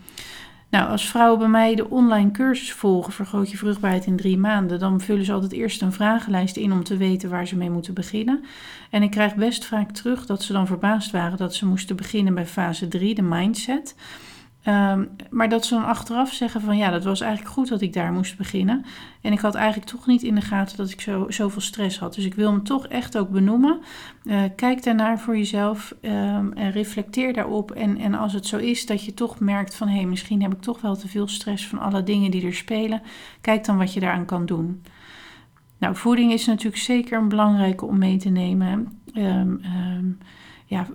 Nou, 0.69 0.89
als 0.89 1.09
vrouwen 1.09 1.39
bij 1.39 1.47
mij 1.47 1.75
de 1.75 1.89
online 1.89 2.31
cursus 2.31 2.73
volgen, 2.73 3.13
vergroot 3.13 3.51
je 3.51 3.57
vruchtbaarheid 3.57 4.05
in 4.05 4.17
drie 4.17 4.37
maanden, 4.37 4.79
dan 4.79 5.01
vullen 5.01 5.25
ze 5.25 5.33
altijd 5.33 5.51
eerst 5.51 5.81
een 5.81 5.91
vragenlijst 5.91 6.55
in 6.57 6.71
om 6.71 6.83
te 6.83 6.97
weten 6.97 7.29
waar 7.29 7.47
ze 7.47 7.57
mee 7.57 7.69
moeten 7.69 7.93
beginnen. 7.93 8.43
En 8.89 9.03
ik 9.03 9.11
krijg 9.11 9.35
best 9.35 9.65
vaak 9.65 9.91
terug 9.91 10.25
dat 10.25 10.43
ze 10.43 10.53
dan 10.53 10.67
verbaasd 10.67 11.11
waren 11.11 11.37
dat 11.37 11.55
ze 11.55 11.65
moesten 11.65 11.95
beginnen 11.95 12.33
bij 12.33 12.45
fase 12.45 12.87
3, 12.87 13.15
de 13.15 13.21
mindset. 13.21 13.95
Ehm, 14.63 15.05
maar 15.29 15.49
dat 15.49 15.65
ze 15.65 15.73
dan 15.73 15.85
achteraf 15.85 16.33
zeggen 16.33 16.61
van 16.61 16.77
ja, 16.77 16.89
dat 16.89 17.03
was 17.03 17.21
eigenlijk 17.21 17.53
goed 17.53 17.67
dat 17.67 17.81
ik 17.81 17.93
daar 17.93 18.11
moest 18.11 18.37
beginnen. 18.37 18.85
En 19.21 19.31
ik 19.31 19.39
had 19.39 19.55
eigenlijk 19.55 19.89
toch 19.89 20.07
niet 20.07 20.23
in 20.23 20.35
de 20.35 20.41
gaten 20.41 20.77
dat 20.77 20.89
ik 20.89 21.01
zo, 21.01 21.25
zoveel 21.29 21.61
stress 21.61 21.99
had. 21.99 22.15
Dus 22.15 22.25
ik 22.25 22.33
wil 22.33 22.51
hem 22.51 22.63
toch 22.63 22.87
echt 22.87 23.17
ook 23.17 23.29
benoemen. 23.29 23.79
Uh, 24.23 24.41
kijk 24.55 24.83
daarnaar 24.83 25.19
voor 25.19 25.37
jezelf 25.37 25.95
um, 26.01 26.53
en 26.53 26.71
reflecteer 26.71 27.33
daarop. 27.33 27.71
En, 27.71 27.97
en 27.97 28.13
als 28.13 28.33
het 28.33 28.45
zo 28.45 28.57
is 28.57 28.85
dat 28.85 29.03
je 29.03 29.13
toch 29.13 29.39
merkt 29.39 29.75
van 29.75 29.87
hé, 29.87 29.95
hey, 29.95 30.05
misschien 30.05 30.41
heb 30.41 30.53
ik 30.53 30.61
toch 30.61 30.81
wel 30.81 30.95
te 30.95 31.07
veel 31.07 31.27
stress 31.27 31.67
van 31.67 31.79
alle 31.79 32.03
dingen 32.03 32.31
die 32.31 32.45
er 32.45 32.53
spelen. 32.53 33.01
Kijk 33.41 33.65
dan 33.65 33.77
wat 33.77 33.93
je 33.93 33.99
daaraan 33.99 34.25
kan 34.25 34.45
doen. 34.45 34.83
Nou, 35.77 35.95
voeding 35.95 36.31
is 36.31 36.45
natuurlijk 36.45 36.81
zeker 36.81 37.17
een 37.17 37.29
belangrijke 37.29 37.85
om 37.85 37.97
mee 37.97 38.17
te 38.17 38.29
nemen. 38.29 38.99
Um, 39.13 40.17
ja, 40.65 40.87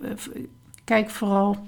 kijk 0.84 1.10
vooral 1.10 1.66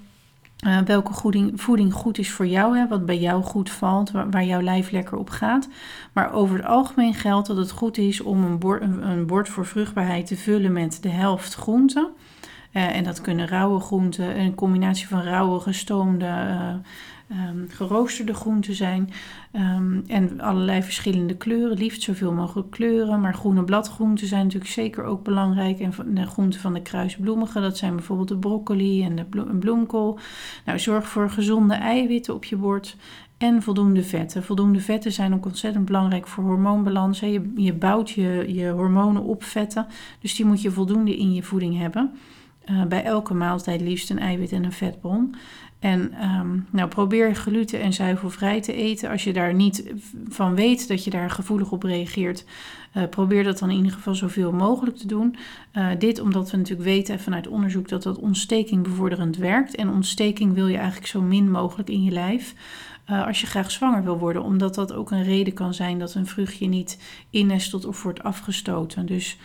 uh, 0.67 0.79
welke 0.79 1.13
voeding, 1.13 1.61
voeding 1.61 1.93
goed 1.93 2.19
is 2.19 2.31
voor 2.31 2.47
jou, 2.47 2.79
hè, 2.79 2.89
wat 2.89 3.07
bij 3.07 3.19
jou 3.19 3.43
goed 3.43 3.71
valt, 3.71 4.11
waar, 4.11 4.45
jouw 4.45 4.61
lijf 4.61 4.91
lekker 4.91 5.19
op 5.19 5.31
gaat. 5.31 5.69
Maar 6.13 6.33
over 6.33 6.57
het 6.57 6.67
algemeen 6.67 7.15
geldt 7.15 7.47
dat 7.47 7.57
het 7.57 7.71
goed 7.71 7.99
is 7.99 8.21
om 8.21 8.45
een 8.45 8.59
bord, 8.59 8.83
een 8.83 9.27
bord 9.27 9.49
voor 9.49 9.67
vruchtbaarheid 9.67 10.27
te 10.27 10.37
vullen 10.37 10.73
met 10.73 10.99
de 11.03 11.09
helft 11.09 11.55
groenten. 11.55 12.09
Uh, 12.73 12.97
en 12.97 13.05
dat 13.05 13.21
kunnen 13.21 13.49
rauwe 13.49 13.81
groenten, 13.81 14.41
een 14.41 14.55
combinatie 14.55 15.09
van 15.09 15.23
rauwe, 15.23 15.61
gestoomde, 15.61 16.25
uh, 16.25 16.75
um, 17.31 17.67
geroosterde 17.69 18.35
groenten 18.35 18.75
zijn. 18.75 19.11
Um, 19.53 20.05
en 20.07 20.41
allerlei 20.41 20.83
verschillende 20.83 21.37
kleuren, 21.37 21.79
liefst 21.79 22.03
zoveel 22.03 22.33
mogelijk 22.33 22.71
kleuren. 22.71 23.21
Maar 23.21 23.35
groene 23.35 23.65
bladgroenten 23.65 24.27
zijn 24.27 24.45
natuurlijk 24.45 24.73
zeker 24.73 25.05
ook 25.05 25.23
belangrijk. 25.23 25.81
En 25.81 25.93
de 26.15 26.27
groenten 26.27 26.61
van 26.61 26.75
de 26.75 26.83
kruisbloemige, 26.83 27.61
dat 27.61 27.77
zijn 27.77 27.95
bijvoorbeeld 27.95 28.29
de 28.29 28.37
broccoli 28.37 29.05
en 29.05 29.17
de 29.17 29.25
bloemkool. 29.59 30.19
Nou, 30.65 30.79
zorg 30.79 31.09
voor 31.09 31.31
gezonde 31.31 31.75
eiwitten 31.75 32.35
op 32.35 32.45
je 32.45 32.57
bord. 32.57 32.97
En 33.39 33.63
voldoende 33.63 34.03
vetten. 34.03 34.43
Voldoende 34.43 34.81
vetten 34.81 35.13
zijn 35.13 35.35
ook 35.35 35.47
ontzettend 35.47 35.85
belangrijk 35.85 36.27
voor 36.27 36.45
hormoonbalans. 36.45 37.21
Je, 37.21 37.53
je 37.57 37.73
bouwt 37.73 38.11
je, 38.11 38.45
je 38.49 38.69
hormonen 38.69 39.23
op 39.23 39.45
vetten. 39.45 39.87
Dus 40.21 40.35
die 40.35 40.47
moet 40.47 40.63
je 40.63 40.71
voldoende 40.71 41.17
in 41.17 41.33
je 41.33 41.43
voeding 41.43 41.79
hebben. 41.79 42.11
Uh, 42.71 42.85
bij 42.85 43.05
elke 43.05 43.35
maaltijd 43.35 43.81
liefst 43.81 44.11
een 44.11 44.19
eiwit 44.19 44.53
en 44.53 44.65
een 44.65 44.73
vetbron. 44.73 45.35
En 45.79 46.25
um, 46.25 46.67
nou, 46.71 46.89
probeer 46.89 47.35
gluten 47.35 47.81
en 47.81 47.93
zuivelvrij 47.93 48.61
te 48.61 48.73
eten. 48.73 49.11
Als 49.11 49.25
je 49.25 49.33
daar 49.33 49.55
niet 49.55 49.93
van 50.29 50.55
weet 50.55 50.89
dat 50.89 51.05
je 51.05 51.11
daar 51.11 51.31
gevoelig 51.31 51.71
op 51.71 51.83
reageert, 51.83 52.45
uh, 52.95 53.03
probeer 53.09 53.45
dat 53.45 53.59
dan 53.59 53.71
in 53.71 53.77
ieder 53.77 53.93
geval 53.93 54.15
zoveel 54.15 54.53
mogelijk 54.53 54.97
te 54.97 55.07
doen. 55.07 55.37
Uh, 55.73 55.89
dit 55.99 56.21
omdat 56.21 56.51
we 56.51 56.57
natuurlijk 56.57 56.89
weten 56.89 57.21
vanuit 57.21 57.49
onderzoek 57.49 57.89
dat 57.89 58.03
dat 58.03 58.19
ontsteking 58.19 58.83
bevorderend 58.83 59.37
werkt. 59.37 59.75
En 59.75 59.91
ontsteking 59.91 60.55
wil 60.55 60.67
je 60.67 60.77
eigenlijk 60.77 61.07
zo 61.07 61.23
min 61.23 61.51
mogelijk 61.51 61.89
in 61.89 62.03
je 62.03 62.11
lijf. 62.11 62.55
Als 63.27 63.41
je 63.41 63.47
graag 63.47 63.71
zwanger 63.71 64.05
wil 64.05 64.19
worden, 64.19 64.43
omdat 64.43 64.75
dat 64.75 64.93
ook 64.93 65.11
een 65.11 65.25
reden 65.25 65.53
kan 65.53 65.75
zijn 65.75 65.99
dat 65.99 66.15
een 66.15 66.27
vruchtje 66.27 66.67
niet 66.67 66.99
innestelt 67.31 67.85
of 67.85 68.03
wordt 68.03 68.23
afgestoten. 68.23 69.07
Dus 69.07 69.39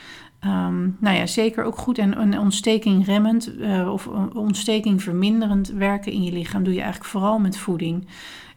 Um, 0.46 0.98
nou 1.00 1.18
ja, 1.18 1.26
zeker 1.26 1.64
ook 1.64 1.78
goed 1.78 1.98
en 1.98 2.22
een 2.22 2.40
ontsteking 2.40 3.06
remmend 3.06 3.52
uh, 3.60 3.92
of 3.92 4.08
ontsteking 4.34 5.04
verminderend 5.04 5.68
werken 5.68 6.12
in 6.12 6.24
je 6.24 6.32
lichaam 6.32 6.64
doe 6.64 6.74
je 6.74 6.82
eigenlijk 6.82 7.12
vooral 7.12 7.40
met 7.40 7.58
voeding. 7.58 8.08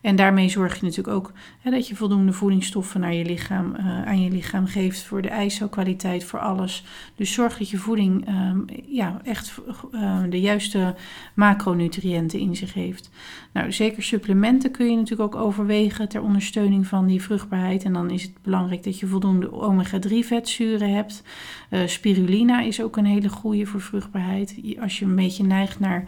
En 0.05 0.17
daarmee 0.17 0.49
zorg 0.49 0.75
je 0.75 0.85
natuurlijk 0.85 1.17
ook 1.17 1.33
hè, 1.61 1.71
dat 1.71 1.89
je 1.89 1.97
voldoende 1.97 2.33
voedingsstoffen 2.33 3.01
naar 3.01 3.15
je 3.15 3.25
lichaam, 3.25 3.75
uh, 3.79 4.07
aan 4.07 4.23
je 4.23 4.31
lichaam 4.31 4.67
geeft 4.67 5.03
voor 5.03 5.23
de 5.23 5.45
ISO-kwaliteit, 5.45 6.25
voor 6.25 6.39
alles. 6.39 6.85
Dus 7.17 7.33
zorg 7.33 7.59
dat 7.59 7.71
je 7.71 7.77
voeding 7.77 8.29
um, 8.29 8.65
ja, 8.87 9.21
echt 9.25 9.61
uh, 9.93 10.23
de 10.29 10.41
juiste 10.41 10.95
macronutriënten 11.35 12.39
in 12.39 12.57
zich 12.57 12.75
heeft. 12.75 13.11
Nou, 13.53 13.73
zeker 13.73 14.03
supplementen 14.03 14.71
kun 14.71 14.91
je 14.91 14.97
natuurlijk 14.97 15.35
ook 15.35 15.43
overwegen 15.43 16.09
ter 16.09 16.23
ondersteuning 16.23 16.87
van 16.87 17.07
die 17.07 17.23
vruchtbaarheid. 17.23 17.85
En 17.85 17.93
dan 17.93 18.11
is 18.11 18.23
het 18.23 18.43
belangrijk 18.43 18.85
dat 18.85 18.99
je 18.99 19.07
voldoende 19.07 19.51
omega-3 19.53 20.27
vetzuren 20.27 20.95
hebt. 20.95 21.23
Uh, 21.71 21.87
spirulina 21.87 22.61
is 22.61 22.83
ook 22.83 22.97
een 22.97 23.05
hele 23.05 23.29
goede 23.29 23.67
voor 23.67 23.81
vruchtbaarheid. 23.81 24.57
Als 24.81 24.99
je 24.99 25.05
een 25.05 25.17
beetje 25.17 25.45
neigt 25.45 25.81
naar 25.81 26.05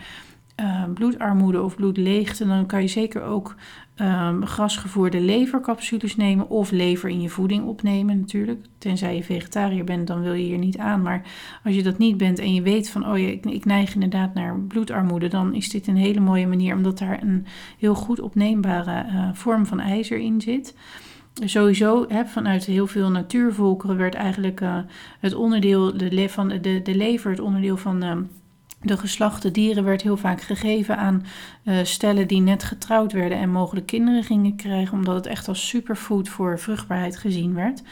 uh, 0.60 0.82
bloedarmoede 0.94 1.62
of 1.62 1.76
bloedleegte, 1.76 2.46
dan 2.46 2.66
kan 2.66 2.82
je 2.82 2.88
zeker 2.88 3.22
ook 3.22 3.54
um, 3.96 4.46
grasgevoerde 4.46 5.20
levercapsules 5.20 6.16
nemen 6.16 6.48
of 6.48 6.70
lever 6.70 7.08
in 7.08 7.20
je 7.20 7.28
voeding 7.28 7.64
opnemen 7.64 8.18
natuurlijk. 8.18 8.64
Tenzij 8.78 9.16
je 9.16 9.22
vegetariër 9.22 9.84
bent, 9.84 10.06
dan 10.06 10.20
wil 10.20 10.32
je 10.32 10.44
hier 10.44 10.58
niet 10.58 10.78
aan. 10.78 11.02
Maar 11.02 11.22
als 11.64 11.75
je 11.75 11.82
dat 11.82 11.98
niet 11.98 12.16
bent 12.16 12.38
en 12.38 12.54
je 12.54 12.62
weet 12.62 12.90
van, 12.90 13.08
oh 13.08 13.18
ja, 13.18 13.26
ik, 13.26 13.46
ik 13.46 13.64
neig 13.64 13.94
inderdaad 13.94 14.34
naar 14.34 14.60
bloedarmoede, 14.60 15.28
dan 15.28 15.54
is 15.54 15.68
dit 15.68 15.86
een 15.86 15.96
hele 15.96 16.20
mooie 16.20 16.46
manier, 16.46 16.75
omdat 16.75 16.98
daar 16.98 17.22
een 17.22 17.46
heel 17.78 17.94
goed 17.94 18.20
opneembare 18.20 19.06
uh, 19.06 19.28
vorm 19.32 19.66
van 19.66 19.80
ijzer 19.80 20.18
in 20.18 20.40
zit. 20.40 20.75
Sowieso, 21.44 22.04
hè, 22.08 22.25
vanuit 22.25 22.64
heel 22.64 22.86
veel 22.86 23.10
natuurvolkeren 23.10 23.96
werd 23.96 24.14
eigenlijk 24.14 24.60
uh, 24.60 24.78
het 25.20 25.34
onderdeel 25.34 25.96
de, 25.96 26.28
van 26.28 26.48
de, 26.48 26.80
de 26.82 26.94
lever, 26.94 27.30
het 27.30 27.40
onderdeel 27.40 27.76
van 27.76 28.04
uh, 28.04 28.12
de 28.80 28.97
geslachte 28.97 29.50
dieren 29.50 29.85
werd 29.85 30.02
heel 30.02 30.16
vaak 30.16 30.40
gegeven 30.40 30.97
aan 30.97 31.26
uh, 31.64 31.78
stellen 31.83 32.28
die 32.28 32.40
net 32.40 32.64
getrouwd 32.64 33.12
werden 33.12 33.38
en 33.38 33.50
mogelijk 33.50 33.87
kinderen 33.87 34.25
gingen 34.25 34.56
krijgen, 34.56 34.97
omdat 34.97 35.14
het 35.14 35.26
echt 35.26 35.49
als 35.49 35.68
superfood 35.68 36.28
voor 36.28 36.59
vruchtbaarheid 36.59 37.16
gezien 37.16 37.54
werd. 37.54 37.83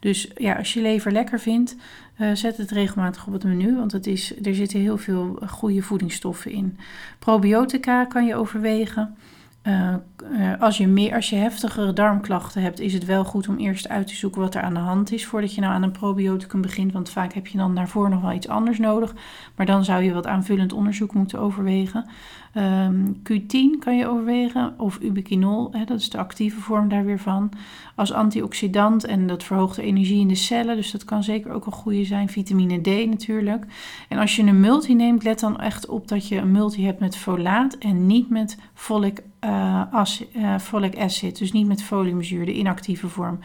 Dus 0.00 0.30
ja, 0.36 0.54
als 0.54 0.72
je 0.72 0.80
lever 0.80 1.12
lekker 1.12 1.40
vindt, 1.40 1.76
uh, 2.18 2.30
zet 2.34 2.56
het 2.56 2.70
regelmatig 2.70 3.26
op 3.26 3.32
het 3.32 3.44
menu, 3.44 3.76
want 3.76 3.92
het 3.92 4.06
is, 4.06 4.34
er 4.42 4.54
zitten 4.54 4.80
heel 4.80 4.98
veel 4.98 5.38
goede 5.46 5.82
voedingsstoffen 5.82 6.50
in. 6.50 6.78
Probiotica 7.18 8.04
kan 8.04 8.26
je 8.26 8.34
overwegen. 8.34 9.16
Uh, 9.62 9.94
uh, 10.32 10.60
als, 10.60 10.76
je 10.76 10.86
meer, 10.86 11.14
als 11.14 11.30
je 11.30 11.36
heftigere 11.36 11.92
darmklachten 11.92 12.62
hebt, 12.62 12.80
is 12.80 12.92
het 12.92 13.04
wel 13.04 13.24
goed 13.24 13.48
om 13.48 13.56
eerst 13.56 13.88
uit 13.88 14.06
te 14.06 14.14
zoeken 14.14 14.40
wat 14.40 14.54
er 14.54 14.62
aan 14.62 14.74
de 14.74 14.80
hand 14.80 15.12
is 15.12 15.26
voordat 15.26 15.54
je 15.54 15.60
nou 15.60 15.72
aan 15.72 15.82
een 15.82 15.90
probioticum 15.90 16.60
begint. 16.60 16.92
Want 16.92 17.10
vaak 17.10 17.32
heb 17.32 17.46
je 17.46 17.58
dan 17.58 17.74
daarvoor 17.74 18.10
nog 18.10 18.20
wel 18.20 18.32
iets 18.32 18.48
anders 18.48 18.78
nodig. 18.78 19.14
Maar 19.54 19.66
dan 19.66 19.84
zou 19.84 20.02
je 20.02 20.12
wat 20.12 20.26
aanvullend 20.26 20.72
onderzoek 20.72 21.14
moeten 21.14 21.40
overwegen. 21.40 22.06
Um, 22.54 23.22
Q10 23.22 23.78
kan 23.78 23.96
je 23.96 24.06
overwegen, 24.06 24.74
of 24.78 24.98
ubiquinol, 25.02 25.68
hè, 25.72 25.84
dat 25.84 26.00
is 26.00 26.10
de 26.10 26.18
actieve 26.18 26.60
vorm 26.60 26.88
daar 26.88 27.04
weer 27.04 27.18
van. 27.18 27.50
Als 27.94 28.12
antioxidant 28.12 29.04
en 29.04 29.26
dat 29.26 29.44
verhoogt 29.44 29.76
de 29.76 29.82
energie 29.82 30.20
in 30.20 30.28
de 30.28 30.34
cellen, 30.34 30.76
dus 30.76 30.90
dat 30.90 31.04
kan 31.04 31.22
zeker 31.22 31.52
ook 31.52 31.66
een 31.66 31.72
goede 31.72 32.04
zijn. 32.04 32.28
Vitamine 32.28 32.80
D 32.80 33.06
natuurlijk. 33.06 33.64
En 34.08 34.18
als 34.18 34.36
je 34.36 34.42
een 34.42 34.60
multi 34.60 34.94
neemt, 34.94 35.22
let 35.22 35.40
dan 35.40 35.60
echt 35.60 35.86
op 35.86 36.08
dat 36.08 36.28
je 36.28 36.36
een 36.36 36.52
multi 36.52 36.84
hebt 36.84 37.00
met 37.00 37.16
folaat 37.16 37.78
en 37.78 38.06
niet 38.06 38.30
met 38.30 38.58
folic, 38.74 39.22
as, 39.90 40.24
uh, 40.36 40.58
folic 40.58 40.98
acid, 40.98 41.38
dus 41.38 41.52
niet 41.52 41.66
met 41.66 41.82
foliumzuur, 41.82 42.46
de 42.46 42.54
inactieve 42.54 43.08
vorm. 43.08 43.38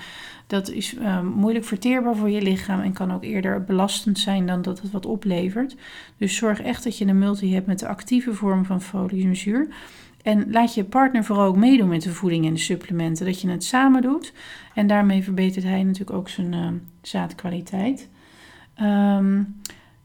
Dat 0.47 0.69
is 0.69 0.93
uh, 0.93 1.21
moeilijk 1.21 1.65
verteerbaar 1.65 2.15
voor 2.15 2.29
je 2.29 2.41
lichaam 2.41 2.81
en 2.81 2.93
kan 2.93 3.13
ook 3.13 3.23
eerder 3.23 3.63
belastend 3.63 4.19
zijn 4.19 4.45
dan 4.45 4.61
dat 4.61 4.81
het 4.81 4.91
wat 4.91 5.05
oplevert. 5.05 5.75
Dus 6.17 6.35
zorg 6.35 6.61
echt 6.61 6.83
dat 6.83 6.97
je 6.97 7.05
een 7.05 7.17
multi 7.17 7.53
hebt 7.53 7.67
met 7.67 7.79
de 7.79 7.87
actieve 7.87 8.33
vorm 8.33 8.65
van 8.65 8.81
foliumzuur. 8.81 9.67
En 10.23 10.51
laat 10.51 10.73
je 10.73 10.83
partner 10.83 11.23
vooral 11.23 11.45
ook 11.45 11.55
meedoen 11.55 11.87
met 11.87 12.01
de 12.01 12.09
voeding 12.09 12.45
en 12.45 12.53
de 12.53 12.59
supplementen. 12.59 13.25
Dat 13.25 13.41
je 13.41 13.49
het 13.49 13.63
samen 13.63 14.01
doet. 14.01 14.33
En 14.73 14.87
daarmee 14.87 15.23
verbetert 15.23 15.63
hij 15.63 15.83
natuurlijk 15.83 16.17
ook 16.17 16.29
zijn 16.29 16.53
uh, 16.53 16.67
zaadkwaliteit. 17.01 18.09
Um, 18.81 19.61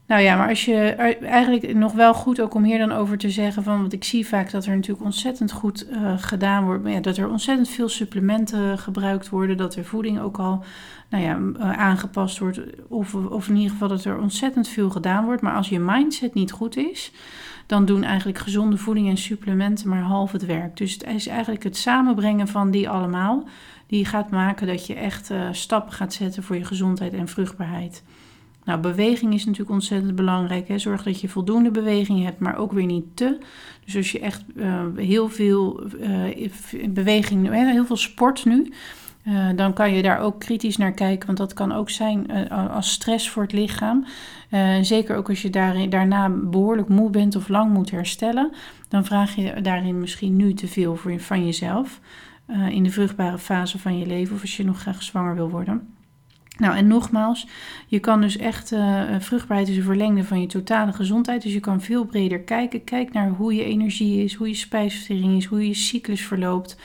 nou 0.08 0.22
ja, 0.22 0.36
maar 0.36 0.48
als 0.48 0.64
je 0.64 0.78
eigenlijk 1.22 1.74
nog 1.74 1.92
wel 1.92 2.14
goed 2.14 2.40
ook 2.40 2.54
om 2.54 2.64
hier 2.64 2.78
dan 2.78 2.92
over 2.92 3.18
te 3.18 3.30
zeggen 3.30 3.62
van, 3.62 3.80
want 3.80 3.92
ik 3.92 4.04
zie 4.04 4.26
vaak 4.26 4.50
dat 4.50 4.66
er 4.66 4.74
natuurlijk 4.74 5.04
ontzettend 5.04 5.52
goed 5.52 5.86
uh, 5.90 6.12
gedaan 6.16 6.64
wordt, 6.64 6.88
ja, 6.88 7.00
dat 7.00 7.16
er 7.16 7.28
ontzettend 7.28 7.68
veel 7.68 7.88
supplementen 7.88 8.78
gebruikt 8.78 9.28
worden, 9.28 9.56
dat 9.56 9.74
er 9.74 9.84
voeding 9.84 10.20
ook 10.20 10.38
al 10.38 10.64
nou 11.10 11.24
ja, 11.24 11.36
uh, 11.36 11.78
aangepast 11.78 12.38
wordt, 12.38 12.60
of, 12.88 13.14
of 13.14 13.48
in 13.48 13.56
ieder 13.56 13.70
geval 13.70 13.88
dat 13.88 14.04
er 14.04 14.18
ontzettend 14.18 14.68
veel 14.68 14.90
gedaan 14.90 15.24
wordt. 15.24 15.42
Maar 15.42 15.54
als 15.54 15.68
je 15.68 15.80
mindset 15.80 16.34
niet 16.34 16.52
goed 16.52 16.76
is, 16.76 17.12
dan 17.66 17.84
doen 17.84 18.02
eigenlijk 18.02 18.38
gezonde 18.38 18.76
voeding 18.76 19.08
en 19.08 19.16
supplementen 19.16 19.88
maar 19.88 20.02
half 20.02 20.32
het 20.32 20.46
werk. 20.46 20.76
Dus 20.76 20.92
het 20.92 21.06
is 21.06 21.26
eigenlijk 21.26 21.62
het 21.62 21.76
samenbrengen 21.76 22.48
van 22.48 22.70
die 22.70 22.88
allemaal, 22.88 23.44
die 23.86 24.04
gaat 24.04 24.30
maken 24.30 24.66
dat 24.66 24.86
je 24.86 24.94
echt 24.94 25.30
uh, 25.30 25.48
stappen 25.52 25.92
gaat 25.92 26.12
zetten 26.12 26.42
voor 26.42 26.56
je 26.56 26.64
gezondheid 26.64 27.12
en 27.12 27.28
vruchtbaarheid. 27.28 28.02
Nou, 28.68 28.80
beweging 28.80 29.34
is 29.34 29.44
natuurlijk 29.44 29.70
ontzettend 29.70 30.14
belangrijk. 30.14 30.68
Hè. 30.68 30.78
Zorg 30.78 31.02
dat 31.02 31.20
je 31.20 31.28
voldoende 31.28 31.70
beweging 31.70 32.24
hebt, 32.24 32.38
maar 32.38 32.56
ook 32.56 32.72
weer 32.72 32.86
niet 32.86 33.04
te. 33.16 33.38
Dus 33.84 33.96
als 33.96 34.12
je 34.12 34.20
echt 34.20 34.44
uh, 34.56 34.82
heel 34.96 35.28
veel 35.28 35.82
uh, 36.00 36.50
beweging, 36.88 37.50
heel 37.50 37.86
veel 37.86 37.96
sport 37.96 38.44
nu, 38.44 38.72
uh, 39.24 39.48
dan 39.56 39.72
kan 39.72 39.92
je 39.92 40.02
daar 40.02 40.18
ook 40.18 40.40
kritisch 40.40 40.76
naar 40.76 40.92
kijken. 40.92 41.26
Want 41.26 41.38
dat 41.38 41.52
kan 41.52 41.72
ook 41.72 41.90
zijn 41.90 42.50
als 42.50 42.90
stress 42.90 43.30
voor 43.30 43.42
het 43.42 43.52
lichaam. 43.52 44.06
zeker 44.80 45.16
ook 45.16 45.28
als 45.28 45.42
je 45.42 45.50
daarna 45.88 46.28
behoorlijk 46.28 46.88
moe 46.88 47.10
bent 47.10 47.36
of 47.36 47.48
lang 47.48 47.72
moet 47.72 47.90
herstellen. 47.90 48.52
Dan 48.88 49.04
vraag 49.04 49.34
je 49.34 49.60
daarin 49.60 50.00
misschien 50.00 50.36
nu 50.36 50.54
te 50.54 50.66
veel 50.66 50.98
van 51.18 51.44
jezelf. 51.44 52.00
in 52.70 52.82
de 52.82 52.90
vruchtbare 52.90 53.38
fase 53.38 53.78
van 53.78 53.98
je 53.98 54.06
leven 54.06 54.34
of 54.34 54.40
als 54.40 54.56
je 54.56 54.64
nog 54.64 54.80
graag 54.80 55.02
zwanger 55.02 55.34
wil 55.34 55.50
worden. 55.50 55.97
Nou, 56.58 56.76
en 56.76 56.86
nogmaals, 56.86 57.46
je 57.86 57.98
kan 57.98 58.20
dus 58.20 58.36
echt, 58.36 58.72
uh, 58.72 59.02
vruchtbaarheid 59.18 59.68
is 59.68 59.76
een 59.76 59.82
verlengde 59.82 60.24
van 60.24 60.40
je 60.40 60.46
totale 60.46 60.92
gezondheid. 60.92 61.42
Dus 61.42 61.52
je 61.52 61.60
kan 61.60 61.80
veel 61.80 62.04
breder 62.04 62.40
kijken. 62.40 62.84
Kijk 62.84 63.12
naar 63.12 63.28
hoe 63.28 63.54
je 63.54 63.64
energie 63.64 64.24
is, 64.24 64.34
hoe 64.34 64.48
je 64.48 64.54
spijsvertering 64.54 65.36
is, 65.36 65.44
hoe 65.44 65.66
je 65.66 65.74
cyclus 65.74 66.22
verloopt. 66.22 66.78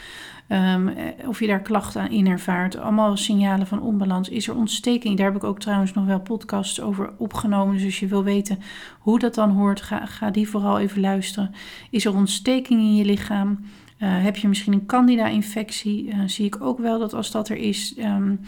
Um, 0.50 0.94
of 1.26 1.40
je 1.40 1.48
daar 1.48 1.62
klachten 1.62 2.02
aan 2.02 2.10
in 2.10 2.28
ervaart. 2.28 2.78
Allemaal 2.78 3.18
signalen 3.18 3.68
van 3.68 3.82
onbalans. 3.82 4.30
Is 4.30 4.48
er 4.48 4.56
ontsteking? 4.56 5.18
Daar 5.18 5.26
heb 5.26 5.36
ik 5.36 5.44
ook 5.44 5.60
trouwens 5.60 5.94
nog 5.94 6.06
wel 6.06 6.20
podcasts 6.20 6.82
over 6.82 7.14
opgenomen. 7.18 7.76
Dus 7.76 7.86
als 7.86 8.00
je 8.00 8.08
wil 8.08 8.24
weten 8.24 8.60
hoe 9.00 9.20
dat 9.20 9.36
dan 9.36 9.50
hoort, 9.50 9.82
ga, 9.82 10.06
ga 10.06 10.30
die 10.30 10.50
vooral 10.50 10.80
even 10.80 11.02
luisteren. 11.02 11.52
Is 11.90 12.06
er 12.06 12.16
ontsteking 12.16 12.80
in 12.80 12.96
je 12.96 13.06
lichaam? 13.06 13.60
Uh, 14.00 14.24
heb 14.24 14.36
je 14.36 14.48
misschien 14.48 14.74
een 14.74 14.86
candida-infectie? 14.86 16.14
Zie 16.26 16.46
ik 16.46 16.62
ook 16.62 16.80
wel 16.80 17.00
dat 17.00 17.14
als 17.14 17.32
dat 17.32 17.50
er 17.50 17.58
is, 17.58 17.96
um, 17.98 18.40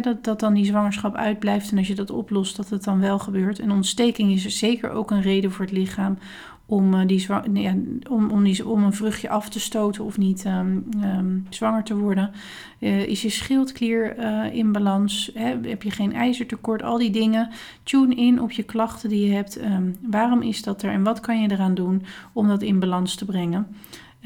dat, 0.00 0.24
dat 0.24 0.40
dan 0.40 0.54
die 0.54 0.64
zwangerschap 0.64 1.14
uitblijft 1.14 1.70
en 1.70 1.78
als 1.78 1.86
je 1.86 1.94
dat 1.94 2.10
oplost, 2.10 2.56
dat 2.56 2.68
het 2.68 2.84
dan 2.84 3.00
wel 3.00 3.18
gebeurt. 3.18 3.58
En 3.58 3.70
ontsteking 3.70 4.32
is 4.32 4.58
zeker 4.58 4.90
ook 4.90 5.10
een 5.10 5.22
reden 5.22 5.52
voor 5.52 5.64
het 5.64 5.74
lichaam 5.74 6.18
om, 6.66 6.94
uh, 6.94 7.06
die 7.06 7.26
ja, 7.52 7.74
om, 8.08 8.30
om, 8.30 8.46
om 8.64 8.84
een 8.84 8.92
vruchtje 8.92 9.28
af 9.28 9.48
te 9.48 9.60
stoten 9.60 10.04
of 10.04 10.18
niet 10.18 10.44
um, 10.44 10.88
um, 11.02 11.46
zwanger 11.48 11.82
te 11.82 11.96
worden. 11.96 12.30
Uh, 12.78 13.06
is 13.06 13.22
je 13.22 13.28
schildklier 13.28 14.18
uh, 14.18 14.54
in 14.54 14.72
balans? 14.72 15.30
Hè? 15.34 15.56
Heb 15.62 15.82
je 15.82 15.90
geen 15.90 16.12
ijzertekort? 16.12 16.82
Al 16.82 16.98
die 16.98 17.10
dingen. 17.10 17.48
Tune 17.82 18.14
in 18.14 18.40
op 18.40 18.50
je 18.50 18.62
klachten 18.62 19.08
die 19.08 19.26
je 19.26 19.32
hebt. 19.32 19.62
Um, 19.62 19.96
waarom 20.02 20.42
is 20.42 20.62
dat 20.62 20.82
er 20.82 20.90
en 20.90 21.02
wat 21.02 21.20
kan 21.20 21.40
je 21.40 21.50
eraan 21.50 21.74
doen 21.74 22.02
om 22.32 22.48
dat 22.48 22.62
in 22.62 22.78
balans 22.78 23.14
te 23.14 23.24
brengen? 23.24 23.66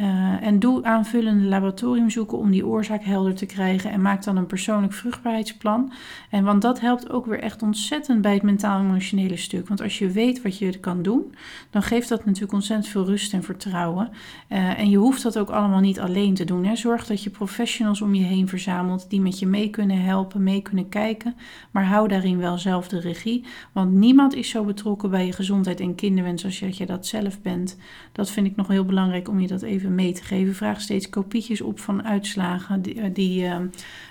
Uh, 0.00 0.46
en 0.46 0.58
doe 0.58 0.84
aanvullende 0.84 1.44
laboratoriumzoeken 1.44 2.38
om 2.38 2.50
die 2.50 2.66
oorzaak 2.66 3.02
helder 3.02 3.34
te 3.34 3.46
krijgen 3.46 3.90
en 3.90 4.02
maak 4.02 4.24
dan 4.24 4.36
een 4.36 4.46
persoonlijk 4.46 4.92
vruchtbaarheidsplan. 4.92 5.92
En 6.30 6.44
want 6.44 6.62
dat 6.62 6.80
helpt 6.80 7.10
ook 7.10 7.26
weer 7.26 7.40
echt 7.40 7.62
ontzettend 7.62 8.22
bij 8.22 8.34
het 8.34 8.42
mentaal-emotionele 8.42 9.36
stuk. 9.36 9.68
Want 9.68 9.82
als 9.82 9.98
je 9.98 10.10
weet 10.10 10.42
wat 10.42 10.58
je 10.58 10.78
kan 10.78 11.02
doen, 11.02 11.34
dan 11.70 11.82
geeft 11.82 12.08
dat 12.08 12.24
natuurlijk 12.24 12.52
ontzettend 12.52 12.88
veel 12.88 13.04
rust 13.04 13.32
en 13.32 13.42
vertrouwen. 13.42 14.10
Uh, 14.48 14.78
en 14.78 14.90
je 14.90 14.96
hoeft 14.96 15.22
dat 15.22 15.38
ook 15.38 15.50
allemaal 15.50 15.80
niet 15.80 16.00
alleen 16.00 16.34
te 16.34 16.44
doen. 16.44 16.64
Hè. 16.64 16.76
Zorg 16.76 17.06
dat 17.06 17.22
je 17.22 17.30
professionals 17.30 18.00
om 18.00 18.14
je 18.14 18.24
heen 18.24 18.48
verzamelt 18.48 19.10
die 19.10 19.20
met 19.20 19.38
je 19.38 19.46
mee 19.46 19.70
kunnen 19.70 20.02
helpen, 20.02 20.42
mee 20.42 20.62
kunnen 20.62 20.88
kijken. 20.88 21.34
Maar 21.70 21.84
hou 21.84 22.08
daarin 22.08 22.38
wel 22.38 22.58
zelf 22.58 22.88
de 22.88 23.00
regie. 23.00 23.44
Want 23.72 23.92
niemand 23.92 24.34
is 24.34 24.48
zo 24.48 24.64
betrokken 24.64 25.10
bij 25.10 25.26
je 25.26 25.32
gezondheid 25.32 25.80
en 25.80 25.94
kinderwens 25.94 26.44
als 26.44 26.58
je, 26.58 26.66
dat, 26.66 26.76
je 26.76 26.86
dat 26.86 27.06
zelf 27.06 27.42
bent. 27.42 27.76
Dat 28.12 28.30
vind 28.30 28.46
ik 28.46 28.56
nog 28.56 28.68
heel 28.68 28.84
belangrijk 28.84 29.28
om 29.28 29.40
je 29.40 29.46
dat 29.46 29.62
even 29.62 29.84
mee 29.94 30.12
te 30.12 30.24
geven. 30.24 30.54
Vraag 30.54 30.80
steeds 30.80 31.08
kopietjes 31.08 31.60
op 31.60 31.80
van 31.80 32.04
uitslagen 32.04 32.82
die, 32.82 33.00
eh, 33.00 33.14
die 33.14 33.44
uh, 33.44 33.56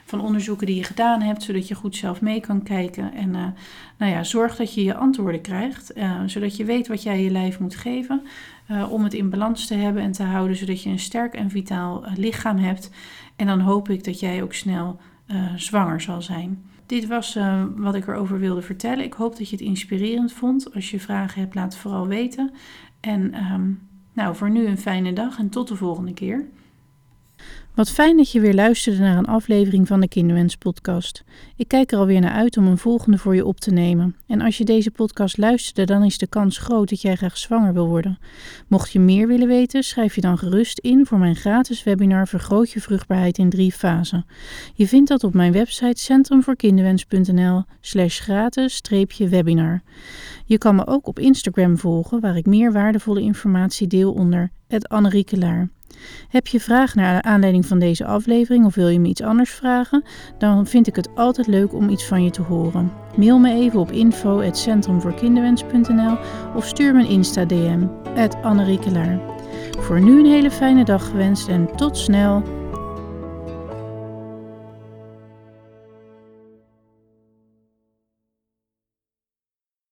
van 0.05 0.21
onderzoeken 0.21 0.67
die 0.67 0.75
je 0.75 0.83
gedaan 0.83 1.21
hebt, 1.21 1.43
zodat 1.43 1.67
je 1.67 1.75
goed 1.75 1.95
zelf 1.95 2.21
mee 2.21 2.39
kan 2.39 2.63
kijken. 2.63 3.13
En 3.13 3.29
uh, 3.33 3.45
nou 3.97 4.11
ja, 4.11 4.23
zorg 4.23 4.55
dat 4.55 4.73
je 4.73 4.83
je 4.83 4.95
antwoorden 4.95 5.41
krijgt, 5.41 5.93
zodat 6.25 6.57
je 6.57 6.65
weet 6.65 6.87
wat 6.87 7.03
jij 7.03 7.23
je 7.23 7.29
lijf 7.29 7.59
moet 7.59 7.75
geven 7.75 8.21
om 8.89 9.03
het 9.03 9.13
in 9.13 9.29
balans 9.29 9.67
te 9.67 9.75
hebben 9.75 10.03
en 10.03 10.11
te 10.11 10.23
houden, 10.23 10.55
zodat 10.55 10.83
je 10.83 10.89
een 10.89 10.99
sterk 10.99 11.33
en 11.33 11.49
vitaal 11.49 12.03
lichaam 12.15 12.57
hebt. 12.57 12.89
En 13.35 13.45
dan 13.45 13.59
hoop 13.59 13.89
ik 13.89 14.03
dat 14.03 14.19
jij 14.19 14.43
ook 14.43 14.53
snel 14.53 14.99
zwanger 15.55 16.01
zal 16.01 16.21
zijn. 16.21 16.63
Dit 16.85 17.07
was 17.07 17.37
wat 17.75 17.95
ik 17.95 18.07
erover 18.07 18.39
wilde 18.39 18.61
vertellen. 18.61 19.03
Ik 19.03 19.13
hoop 19.13 19.37
dat 19.37 19.49
je 19.49 19.55
het 19.55 19.65
inspirerend 19.65 20.31
vond. 20.31 20.73
Als 20.73 20.91
je 20.91 20.99
vragen 20.99 21.41
hebt, 21.41 21.55
laat 21.55 21.73
het 21.73 21.81
vooral 21.81 22.07
weten. 22.07 22.51
En 22.99 23.51
um, 23.53 23.79
nou, 24.15 24.35
voor 24.35 24.49
nu 24.49 24.65
een 24.65 24.77
fijne 24.77 25.13
dag 25.13 25.37
en 25.37 25.49
tot 25.49 25.67
de 25.67 25.75
volgende 25.75 26.13
keer. 26.13 26.45
Wat 27.75 27.89
fijn 27.89 28.17
dat 28.17 28.31
je 28.31 28.39
weer 28.39 28.53
luisterde 28.53 28.99
naar 28.99 29.17
een 29.17 29.25
aflevering 29.25 29.87
van 29.87 29.99
de 29.99 30.07
Kinderwens 30.07 30.55
podcast. 30.55 31.23
Ik 31.55 31.67
kijk 31.67 31.91
er 31.91 31.97
alweer 31.97 32.19
naar 32.19 32.31
uit 32.31 32.57
om 32.57 32.67
een 32.67 32.77
volgende 32.77 33.17
voor 33.17 33.35
je 33.35 33.45
op 33.45 33.59
te 33.59 33.71
nemen. 33.71 34.15
En 34.27 34.41
als 34.41 34.57
je 34.57 34.63
deze 34.63 34.91
podcast 34.91 35.37
luisterde, 35.37 35.93
dan 35.93 36.03
is 36.03 36.17
de 36.17 36.27
kans 36.27 36.57
groot 36.57 36.89
dat 36.89 37.01
jij 37.01 37.15
graag 37.15 37.37
zwanger 37.37 37.73
wil 37.73 37.87
worden. 37.87 38.19
Mocht 38.67 38.91
je 38.91 38.99
meer 38.99 39.27
willen 39.27 39.47
weten, 39.47 39.83
schrijf 39.83 40.15
je 40.15 40.21
dan 40.21 40.37
gerust 40.37 40.79
in 40.79 41.05
voor 41.05 41.17
mijn 41.17 41.35
gratis 41.35 41.83
webinar 41.83 42.27
Vergroot 42.27 42.71
je 42.71 42.81
vruchtbaarheid 42.81 43.37
in 43.37 43.49
drie 43.49 43.71
fasen. 43.71 44.25
Je 44.73 44.87
vindt 44.87 45.09
dat 45.09 45.23
op 45.23 45.33
mijn 45.33 45.51
website 45.51 46.01
centrumvoorkinderwens.nl 46.01 47.63
slash 47.81 48.19
gratis-webinar. 48.19 49.81
Je 50.45 50.57
kan 50.57 50.75
me 50.75 50.87
ook 50.87 51.07
op 51.07 51.19
Instagram 51.19 51.77
volgen, 51.77 52.19
waar 52.19 52.37
ik 52.37 52.45
meer 52.45 52.71
waardevolle 52.71 53.21
informatie 53.21 53.87
deel 53.87 54.13
onder 54.13 54.51
het 54.67 54.89
Heb 56.29 56.47
je 56.47 56.59
vragen 56.59 57.01
naar 57.01 57.21
aanleiding 57.21 57.65
van 57.65 57.79
deze 57.79 58.05
aflevering 58.05 58.65
of 58.65 58.75
wil 58.75 58.87
je 58.87 58.99
me 58.99 59.07
iets 59.07 59.21
anders 59.21 59.51
vragen? 59.51 60.03
Dan 60.37 60.67
vind 60.67 60.87
ik 60.87 60.95
het 60.95 61.15
altijd 61.15 61.47
leuk 61.47 61.73
om 61.73 61.89
iets 61.89 62.05
van 62.05 62.23
je 62.23 62.29
te 62.29 62.41
horen. 62.41 62.91
Mail 63.15 63.39
me 63.39 63.53
even 63.53 63.79
op 63.79 63.91
info.centrumvoorkinderwens.nl 63.91 66.17
of 66.55 66.65
stuur 66.65 66.95
me 66.95 66.99
een 66.99 67.09
Insta-DM, 67.09 67.87
Annerieke 68.41 69.19
Voor 69.79 70.01
nu 70.01 70.19
een 70.19 70.25
hele 70.25 70.51
fijne 70.51 70.83
dag 70.83 71.09
gewenst 71.09 71.47
en 71.47 71.75
tot 71.75 71.97
snel! 71.97 72.64